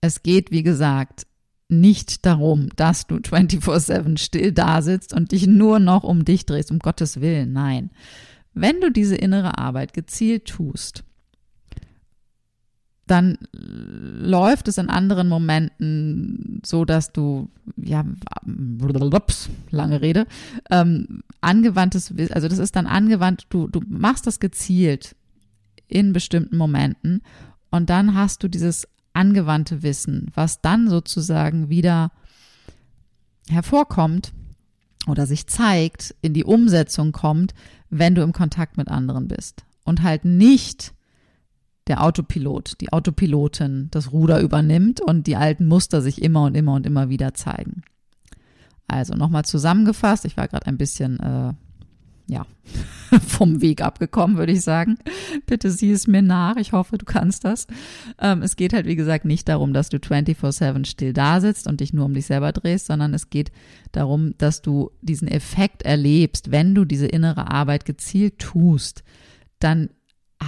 es 0.00 0.22
geht, 0.22 0.50
wie 0.50 0.62
gesagt, 0.62 1.26
nicht 1.68 2.24
darum, 2.24 2.68
dass 2.76 3.06
du 3.06 3.16
24-7 3.16 4.18
still 4.18 4.52
da 4.52 4.82
sitzt 4.82 5.12
und 5.12 5.32
dich 5.32 5.46
nur 5.46 5.78
noch 5.78 6.04
um 6.04 6.24
dich 6.24 6.46
drehst, 6.46 6.70
um 6.70 6.78
Gottes 6.78 7.20
Willen. 7.20 7.52
Nein. 7.52 7.90
Wenn 8.52 8.80
du 8.80 8.90
diese 8.90 9.16
innere 9.16 9.58
Arbeit 9.58 9.92
gezielt 9.92 10.46
tust, 10.46 11.04
dann 13.06 13.38
läuft 13.52 14.68
es 14.68 14.78
in 14.78 14.88
anderen 14.88 15.28
Momenten 15.28 16.60
so, 16.64 16.84
dass 16.84 17.12
du, 17.12 17.50
ja, 17.76 18.04
lange 19.70 20.00
Rede, 20.00 20.26
ähm, 20.70 21.22
angewandtes, 21.40 22.12
also 22.32 22.48
das 22.48 22.58
ist 22.58 22.76
dann 22.76 22.86
angewandt, 22.86 23.46
du, 23.50 23.68
du 23.68 23.80
machst 23.86 24.26
das 24.26 24.40
gezielt 24.40 25.16
in 25.86 26.12
bestimmten 26.12 26.56
Momenten 26.56 27.22
und 27.70 27.90
dann 27.90 28.14
hast 28.14 28.42
du 28.42 28.48
dieses 28.48 28.88
angewandte 29.12 29.82
Wissen, 29.82 30.30
was 30.34 30.60
dann 30.60 30.88
sozusagen 30.88 31.68
wieder 31.68 32.10
hervorkommt 33.48 34.32
oder 35.06 35.26
sich 35.26 35.46
zeigt, 35.46 36.14
in 36.22 36.32
die 36.32 36.44
Umsetzung 36.44 37.12
kommt, 37.12 37.54
wenn 37.90 38.14
du 38.14 38.22
im 38.22 38.32
Kontakt 38.32 38.76
mit 38.76 38.88
anderen 38.88 39.28
bist. 39.28 39.64
Und 39.84 40.02
halt 40.02 40.24
nicht 40.24 40.93
der 41.86 42.02
Autopilot, 42.02 42.80
die 42.80 42.92
Autopilotin 42.92 43.88
das 43.90 44.12
Ruder 44.12 44.40
übernimmt 44.40 45.00
und 45.00 45.26
die 45.26 45.36
alten 45.36 45.66
Muster 45.66 46.00
sich 46.00 46.22
immer 46.22 46.44
und 46.44 46.56
immer 46.56 46.74
und 46.74 46.86
immer 46.86 47.08
wieder 47.08 47.34
zeigen. 47.34 47.82
Also 48.86 49.14
nochmal 49.14 49.44
zusammengefasst, 49.44 50.24
ich 50.24 50.36
war 50.36 50.48
gerade 50.48 50.66
ein 50.66 50.78
bisschen 50.78 51.20
äh, 51.20 51.52
ja 52.26 52.46
vom 53.26 53.60
Weg 53.60 53.82
abgekommen, 53.82 54.36
würde 54.36 54.52
ich 54.52 54.62
sagen. 54.62 54.98
Bitte 55.46 55.70
sieh 55.70 55.92
es 55.92 56.06
mir 56.06 56.22
nach. 56.22 56.56
Ich 56.56 56.72
hoffe, 56.72 56.98
du 56.98 57.04
kannst 57.04 57.44
das. 57.44 57.66
Ähm, 58.18 58.42
es 58.42 58.56
geht 58.56 58.72
halt, 58.72 58.86
wie 58.86 58.96
gesagt, 58.96 59.24
nicht 59.24 59.48
darum, 59.48 59.72
dass 59.72 59.88
du 59.88 59.98
24-7 59.98 60.86
still 60.86 61.12
da 61.12 61.40
sitzt 61.40 61.66
und 61.66 61.80
dich 61.80 61.92
nur 61.92 62.06
um 62.06 62.14
dich 62.14 62.26
selber 62.26 62.52
drehst, 62.52 62.86
sondern 62.86 63.14
es 63.14 63.30
geht 63.30 63.52
darum, 63.92 64.36
dass 64.38 64.62
du 64.62 64.90
diesen 65.02 65.28
Effekt 65.28 65.82
erlebst, 65.82 66.50
wenn 66.50 66.74
du 66.74 66.84
diese 66.84 67.06
innere 67.06 67.50
Arbeit 67.50 67.84
gezielt 67.84 68.38
tust, 68.38 69.04
dann 69.58 69.90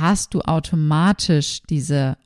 hast 0.00 0.34
du 0.34 0.40
automatisch 0.40 1.62
diese 1.68 2.16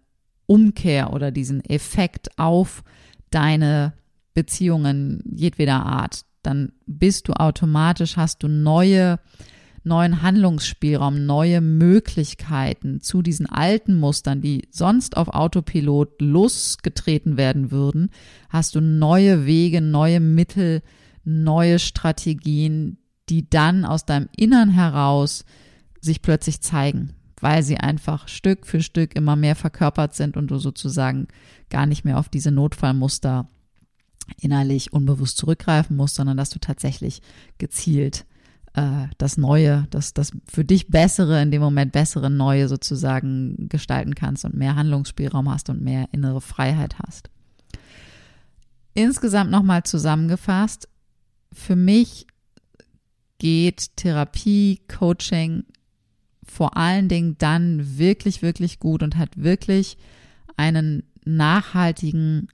Umkehr 0.47 1.13
oder 1.13 1.31
diesen 1.31 1.65
Effekt 1.65 2.39
auf 2.39 2.83
deine 3.31 3.93
Beziehungen 4.35 5.23
jedweder 5.33 5.87
Art. 5.87 6.25
Dann 6.43 6.73
bist 6.87 7.29
du 7.29 7.35
automatisch, 7.35 8.17
hast 8.17 8.43
du 8.43 8.49
neue, 8.49 9.21
neuen 9.85 10.23
Handlungsspielraum, 10.23 11.25
neue 11.27 11.61
Möglichkeiten 11.61 13.01
zu 13.01 13.23
diesen 13.23 13.47
alten 13.47 13.95
Mustern, 13.95 14.41
die 14.41 14.67
sonst 14.71 15.17
auf 15.17 15.29
Autopilot 15.29 16.21
losgetreten 16.21 17.37
werden 17.37 17.71
würden, 17.71 18.11
hast 18.49 18.75
du 18.75 18.81
neue 18.81 19.47
Wege, 19.47 19.81
neue 19.81 20.21
Mittel, 20.21 20.83
neue 21.25 21.79
Strategien, 21.79 22.99
die 23.29 23.49
dann 23.49 23.85
aus 23.85 24.05
deinem 24.05 24.29
Innern 24.37 24.71
heraus 24.71 25.45
sich 26.01 26.23
plötzlich 26.23 26.61
zeigen 26.63 27.15
weil 27.41 27.63
sie 27.63 27.79
einfach 27.79 28.29
Stück 28.29 28.67
für 28.67 28.83
Stück 28.83 29.15
immer 29.15 29.37
mehr 29.37 29.57
verkörpert 29.57 30.15
sind 30.15 30.37
und 30.37 30.51
du 30.51 30.59
sozusagen 30.59 31.29
gar 31.69 31.87
nicht 31.87 32.05
mehr 32.05 32.19
auf 32.19 32.29
diese 32.29 32.51
Notfallmuster 32.51 33.49
innerlich 34.39 34.93
unbewusst 34.93 35.37
zurückgreifen 35.39 35.97
musst, 35.97 36.15
sondern 36.15 36.37
dass 36.37 36.51
du 36.51 36.59
tatsächlich 36.59 37.23
gezielt 37.59 38.27
äh, 38.75 39.07
das 39.19 39.37
Neue, 39.37 39.87
das, 39.91 40.15
das 40.15 40.33
für 40.47 40.65
dich 40.65 40.89
Bessere, 40.89 41.43
in 41.43 41.51
dem 41.51 41.63
Moment 41.63 41.93
bessere 41.93 42.31
Neue 42.31 42.69
sozusagen 42.69 43.69
gestalten 43.69 44.15
kannst 44.15 44.45
und 44.45 44.55
mehr 44.55 44.77
Handlungsspielraum 44.77 45.51
hast 45.51 45.71
und 45.71 45.83
mehr 45.83 46.09
innere 46.13 46.41
Freiheit 46.41 46.99
hast. 46.99 47.31
Insgesamt 48.95 49.51
nochmal 49.51 49.83
zusammengefasst, 49.85 50.89
für 51.53 51.77
mich 51.77 52.27
geht 53.39 53.97
Therapie, 53.97 54.81
Coaching 54.87 55.65
vor 56.51 56.77
allen 56.77 57.09
Dingen 57.09 57.37
dann 57.39 57.97
wirklich, 57.97 58.43
wirklich 58.43 58.81
gut 58.81 59.05
und 59.05 59.17
hat 59.17 59.37
wirklich 59.37 59.97
einen 60.57 61.05
nachhaltigen, 61.25 62.49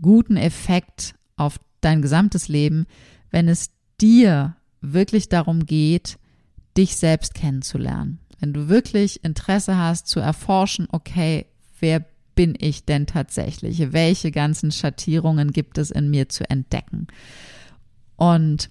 guten 0.00 0.36
Effekt 0.36 1.14
auf 1.36 1.58
dein 1.80 2.00
gesamtes 2.00 2.46
Leben, 2.46 2.86
wenn 3.30 3.48
es 3.48 3.70
dir 4.00 4.56
wirklich 4.80 5.28
darum 5.28 5.66
geht, 5.66 6.16
dich 6.76 6.96
selbst 6.96 7.34
kennenzulernen. 7.34 8.20
Wenn 8.38 8.52
du 8.52 8.68
wirklich 8.68 9.24
Interesse 9.24 9.76
hast 9.76 10.06
zu 10.06 10.20
erforschen, 10.20 10.86
okay, 10.90 11.46
wer 11.80 12.04
bin 12.36 12.54
ich 12.58 12.84
denn 12.84 13.06
tatsächlich? 13.06 13.92
Welche 13.92 14.30
ganzen 14.30 14.70
Schattierungen 14.70 15.50
gibt 15.50 15.76
es 15.76 15.90
in 15.90 16.08
mir 16.08 16.28
zu 16.28 16.48
entdecken? 16.48 17.08
Und 18.16 18.70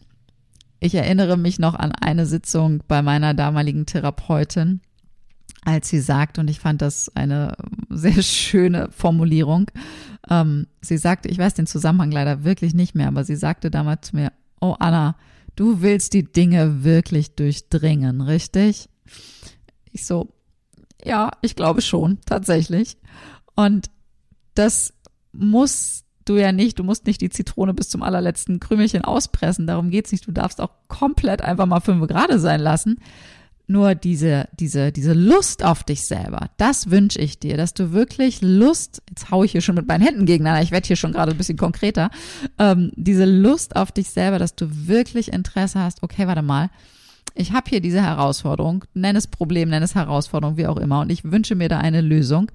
ich 0.82 0.96
erinnere 0.96 1.38
mich 1.38 1.60
noch 1.60 1.76
an 1.76 1.91
eine 1.94 2.26
Sitzung 2.26 2.84
bei 2.88 3.02
meiner 3.04 3.34
damaligen 3.36 3.86
Therapeutin, 3.86 4.82
als 5.63 5.89
sie 5.89 6.00
sagt, 6.00 6.39
und 6.39 6.50
ich 6.50 6.60
fand 6.60 6.82
das 6.82 7.15
eine 7.15 7.56
sehr 7.89 8.22
schöne 8.24 8.89
Formulierung, 8.91 9.70
ähm, 10.30 10.67
sie 10.82 10.98
sagte, 10.98 11.30
ich 11.30 11.38
weiß 11.38 11.54
den 11.54 11.67
Zusammenhang 11.67 12.12
leider 12.12 12.44
wirklich 12.44 12.74
nicht 12.74 12.96
mehr, 12.96 13.08
aber 13.08 13.24
sie 13.24 13.36
sagte 13.36 13.70
damals 13.70 14.10
zu 14.10 14.15
mir, 14.15 14.34
oh 14.60 14.76
Anna, 14.80 15.15
du 15.56 15.82
willst 15.82 16.13
die 16.13 16.24
Dinge 16.24 16.84
wirklich 16.84 17.36
durchdringen, 17.36 18.22
richtig? 18.22 18.89
Ich 19.91 20.06
so, 20.08 20.34
ja, 21.06 21.30
ich 21.41 21.56
glaube 21.56 21.84
schon, 21.84 22.17
tatsächlich. 22.26 22.98
Und 23.56 23.91
das 24.56 24.94
muss 25.32 26.01
du 26.26 26.38
ja 26.38 26.52
nicht, 26.52 26.80
du 26.80 26.84
musst 26.84 27.06
nicht 27.06 27.22
die 27.22 27.30
Zitrone 27.30 27.74
bis 27.74 27.90
zum 27.90 28.04
allerletzten 28.04 28.60
Krümelchen 28.60 29.04
auspressen, 29.04 29.68
darum 29.68 29.90
geht's 29.90 30.12
nicht. 30.12 30.28
Du 30.28 30.32
darfst 30.32 30.62
auch 30.62 30.72
komplett 30.88 31.42
einfach 31.42 31.66
mal 31.66 31.80
fünf 31.80 32.08
Grade 32.08 32.40
sein 32.40 32.60
lassen. 32.60 32.98
Nur 33.68 33.96
diese, 33.96 34.50
diese, 34.60 34.92
diese 34.92 35.14
Lust 35.14 35.64
auf 35.64 35.84
dich 35.84 36.06
selber, 36.06 36.50
das 36.58 36.90
wünsche 36.90 37.20
ich 37.20 37.40
dir, 37.40 37.56
dass 37.56 37.74
du 37.74 37.94
wirklich 37.94 38.42
Lust, 38.42 39.02
jetzt 39.10 39.32
hau 39.32 39.46
ich 39.46 39.54
hier 39.54 39.62
schon 39.62 39.76
mit 39.76 39.88
meinen 39.88 40.02
Händen 40.02 40.26
gegeneinander, 40.26 40.62
ich 40.62 40.72
werde 40.72 40.88
hier 40.88 40.98
schon 40.98 41.14
gerade 41.14 41.32
ein 41.32 41.38
bisschen 41.38 41.58
konkreter, 41.58 42.10
ähm, 42.60 42.92
diese 42.98 43.24
Lust 43.24 43.78
auf 43.78 43.94
dich 43.94 44.10
selber, 44.10 44.40
dass 44.40 44.56
du 44.56 44.88
wirklich 44.88 45.32
Interesse 45.32 45.80
hast, 45.80 46.04
okay, 46.04 46.28
warte 46.28 46.42
mal, 46.42 46.70
ich 47.34 47.54
habe 47.54 47.70
hier 47.70 47.80
diese 47.80 48.02
Herausforderung, 48.02 48.84
nenn 48.94 49.16
es 49.16 49.28
Problem, 49.28 49.70
nenn 49.70 49.84
es 49.84 49.96
Herausforderung, 49.96 50.58
wie 50.58 50.68
auch 50.68 50.78
immer, 50.78 51.00
und 51.00 51.10
ich 51.10 51.24
wünsche 51.24 51.56
mir 51.56 51.70
da 51.70 51.78
eine 51.78 52.02
Lösung 52.02 52.52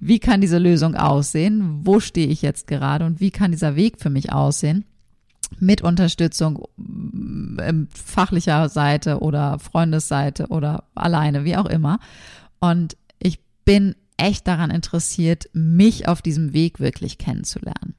wie 0.00 0.18
kann 0.18 0.40
diese 0.40 0.58
Lösung 0.58 0.96
aussehen, 0.96 1.80
wo 1.84 2.00
stehe 2.00 2.26
ich 2.26 2.42
jetzt 2.42 2.66
gerade? 2.66 3.04
Und 3.04 3.20
wie 3.20 3.30
kann 3.30 3.52
dieser 3.52 3.76
Weg 3.76 4.00
für 4.00 4.10
mich 4.10 4.32
aussehen? 4.32 4.84
Mit 5.58 5.82
Unterstützung 5.82 6.66
ähm, 6.78 7.88
fachlicher 7.92 8.68
Seite 8.68 9.20
oder 9.20 9.58
Freundesseite 9.58 10.46
oder 10.48 10.84
alleine, 10.94 11.44
wie 11.44 11.56
auch 11.56 11.66
immer. 11.66 11.98
Und 12.60 12.96
ich 13.18 13.40
bin 13.64 13.94
echt 14.16 14.46
daran 14.46 14.70
interessiert, 14.70 15.50
mich 15.52 16.08
auf 16.08 16.22
diesem 16.22 16.52
Weg 16.52 16.80
wirklich 16.80 17.18
kennenzulernen 17.18 17.94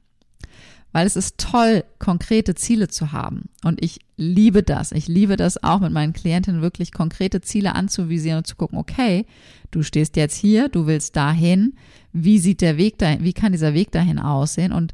weil 0.91 1.07
es 1.07 1.15
ist 1.15 1.37
toll, 1.37 1.83
konkrete 1.99 2.55
Ziele 2.55 2.87
zu 2.87 3.11
haben. 3.11 3.49
Und 3.63 3.83
ich 3.83 3.99
liebe 4.17 4.63
das. 4.63 4.91
Ich 4.91 5.07
liebe 5.07 5.37
das 5.37 5.63
auch 5.63 5.79
mit 5.79 5.91
meinen 5.91 6.13
Klientinnen 6.13 6.61
wirklich 6.61 6.91
konkrete 6.91 7.41
Ziele 7.41 7.75
anzuvisieren 7.75 8.39
und 8.39 8.47
zu 8.47 8.55
gucken, 8.55 8.77
okay, 8.77 9.25
du 9.71 9.83
stehst 9.83 10.15
jetzt 10.17 10.35
hier, 10.35 10.69
du 10.69 10.87
willst 10.87 11.15
dahin. 11.15 11.73
Wie 12.11 12.39
sieht 12.39 12.61
der 12.61 12.77
Weg 12.77 12.97
dahin, 12.97 13.23
wie 13.23 13.33
kann 13.33 13.53
dieser 13.53 13.73
Weg 13.73 13.91
dahin 13.91 14.19
aussehen? 14.19 14.73
Und 14.73 14.93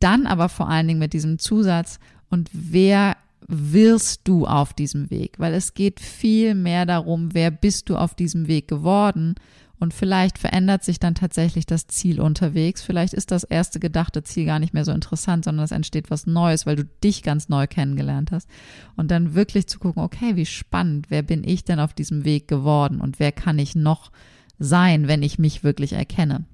dann 0.00 0.26
aber 0.26 0.48
vor 0.48 0.68
allen 0.68 0.88
Dingen 0.88 0.98
mit 0.98 1.12
diesem 1.12 1.38
Zusatz 1.38 1.98
und 2.28 2.50
wer 2.52 3.16
wirst 3.48 4.22
du 4.24 4.46
auf 4.46 4.74
diesem 4.74 5.10
Weg? 5.10 5.38
Weil 5.38 5.54
es 5.54 5.74
geht 5.74 6.00
viel 6.00 6.54
mehr 6.54 6.84
darum, 6.84 7.32
wer 7.32 7.50
bist 7.50 7.88
du 7.88 7.96
auf 7.96 8.14
diesem 8.14 8.48
Weg 8.48 8.66
geworden 8.66 9.36
und 9.78 9.92
vielleicht 9.92 10.38
verändert 10.38 10.84
sich 10.84 10.98
dann 10.98 11.14
tatsächlich 11.14 11.66
das 11.66 11.86
Ziel 11.86 12.20
unterwegs. 12.20 12.82
Vielleicht 12.82 13.12
ist 13.12 13.30
das 13.30 13.44
erste 13.44 13.78
gedachte 13.78 14.22
Ziel 14.22 14.46
gar 14.46 14.58
nicht 14.58 14.72
mehr 14.72 14.86
so 14.86 14.92
interessant, 14.92 15.44
sondern 15.44 15.64
es 15.64 15.70
entsteht 15.70 16.10
was 16.10 16.26
Neues, 16.26 16.64
weil 16.64 16.76
du 16.76 16.84
dich 16.84 17.22
ganz 17.22 17.48
neu 17.50 17.66
kennengelernt 17.66 18.32
hast. 18.32 18.48
Und 18.96 19.10
dann 19.10 19.34
wirklich 19.34 19.66
zu 19.66 19.78
gucken, 19.78 20.02
okay, 20.02 20.34
wie 20.36 20.46
spannend, 20.46 21.10
wer 21.10 21.22
bin 21.22 21.44
ich 21.44 21.64
denn 21.64 21.78
auf 21.78 21.92
diesem 21.92 22.24
Weg 22.24 22.48
geworden 22.48 23.00
und 23.00 23.18
wer 23.18 23.32
kann 23.32 23.58
ich 23.58 23.74
noch 23.74 24.12
sein, 24.58 25.08
wenn 25.08 25.22
ich 25.22 25.38
mich 25.38 25.62
wirklich 25.62 25.92
erkenne. 25.92 26.46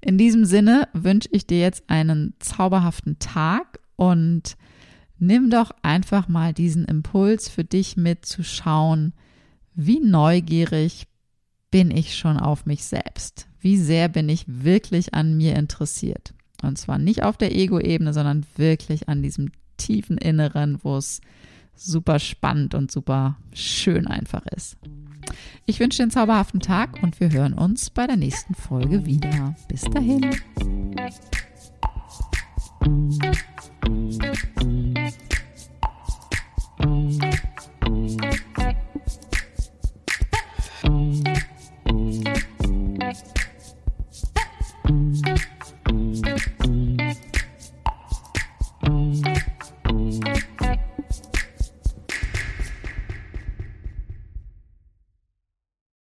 In 0.00 0.16
diesem 0.16 0.46
Sinne 0.46 0.88
wünsche 0.94 1.28
ich 1.32 1.46
dir 1.46 1.60
jetzt 1.60 1.84
einen 1.88 2.34
zauberhaften 2.38 3.18
Tag 3.18 3.78
und 3.96 4.56
nimm 5.18 5.50
doch 5.50 5.70
einfach 5.82 6.28
mal 6.28 6.54
diesen 6.54 6.86
Impuls 6.86 7.50
für 7.50 7.62
dich 7.62 7.98
mit 7.98 8.24
zu 8.24 8.42
schauen, 8.42 9.12
wie 9.74 10.00
neugierig 10.00 11.06
bin 11.72 11.90
ich 11.90 12.16
schon 12.16 12.36
auf 12.36 12.66
mich 12.66 12.84
selbst? 12.84 13.48
Wie 13.58 13.76
sehr 13.76 14.08
bin 14.08 14.28
ich 14.28 14.44
wirklich 14.46 15.14
an 15.14 15.36
mir 15.36 15.56
interessiert? 15.56 16.34
Und 16.62 16.78
zwar 16.78 16.98
nicht 16.98 17.24
auf 17.24 17.36
der 17.36 17.52
Ego-Ebene, 17.52 18.12
sondern 18.12 18.46
wirklich 18.56 19.08
an 19.08 19.22
diesem 19.22 19.50
tiefen 19.78 20.18
Inneren, 20.18 20.78
wo 20.84 20.96
es 20.96 21.20
super 21.74 22.20
spannend 22.20 22.74
und 22.74 22.92
super 22.92 23.36
schön 23.52 24.06
einfach 24.06 24.46
ist. 24.46 24.76
Ich 25.64 25.80
wünsche 25.80 25.96
dir 25.96 26.02
einen 26.04 26.10
zauberhaften 26.12 26.60
Tag 26.60 27.02
und 27.02 27.18
wir 27.18 27.32
hören 27.32 27.54
uns 27.54 27.90
bei 27.90 28.06
der 28.06 28.16
nächsten 28.16 28.54
Folge 28.54 29.06
wieder. 29.06 29.56
Bis 29.68 29.80
dahin. 29.82 30.30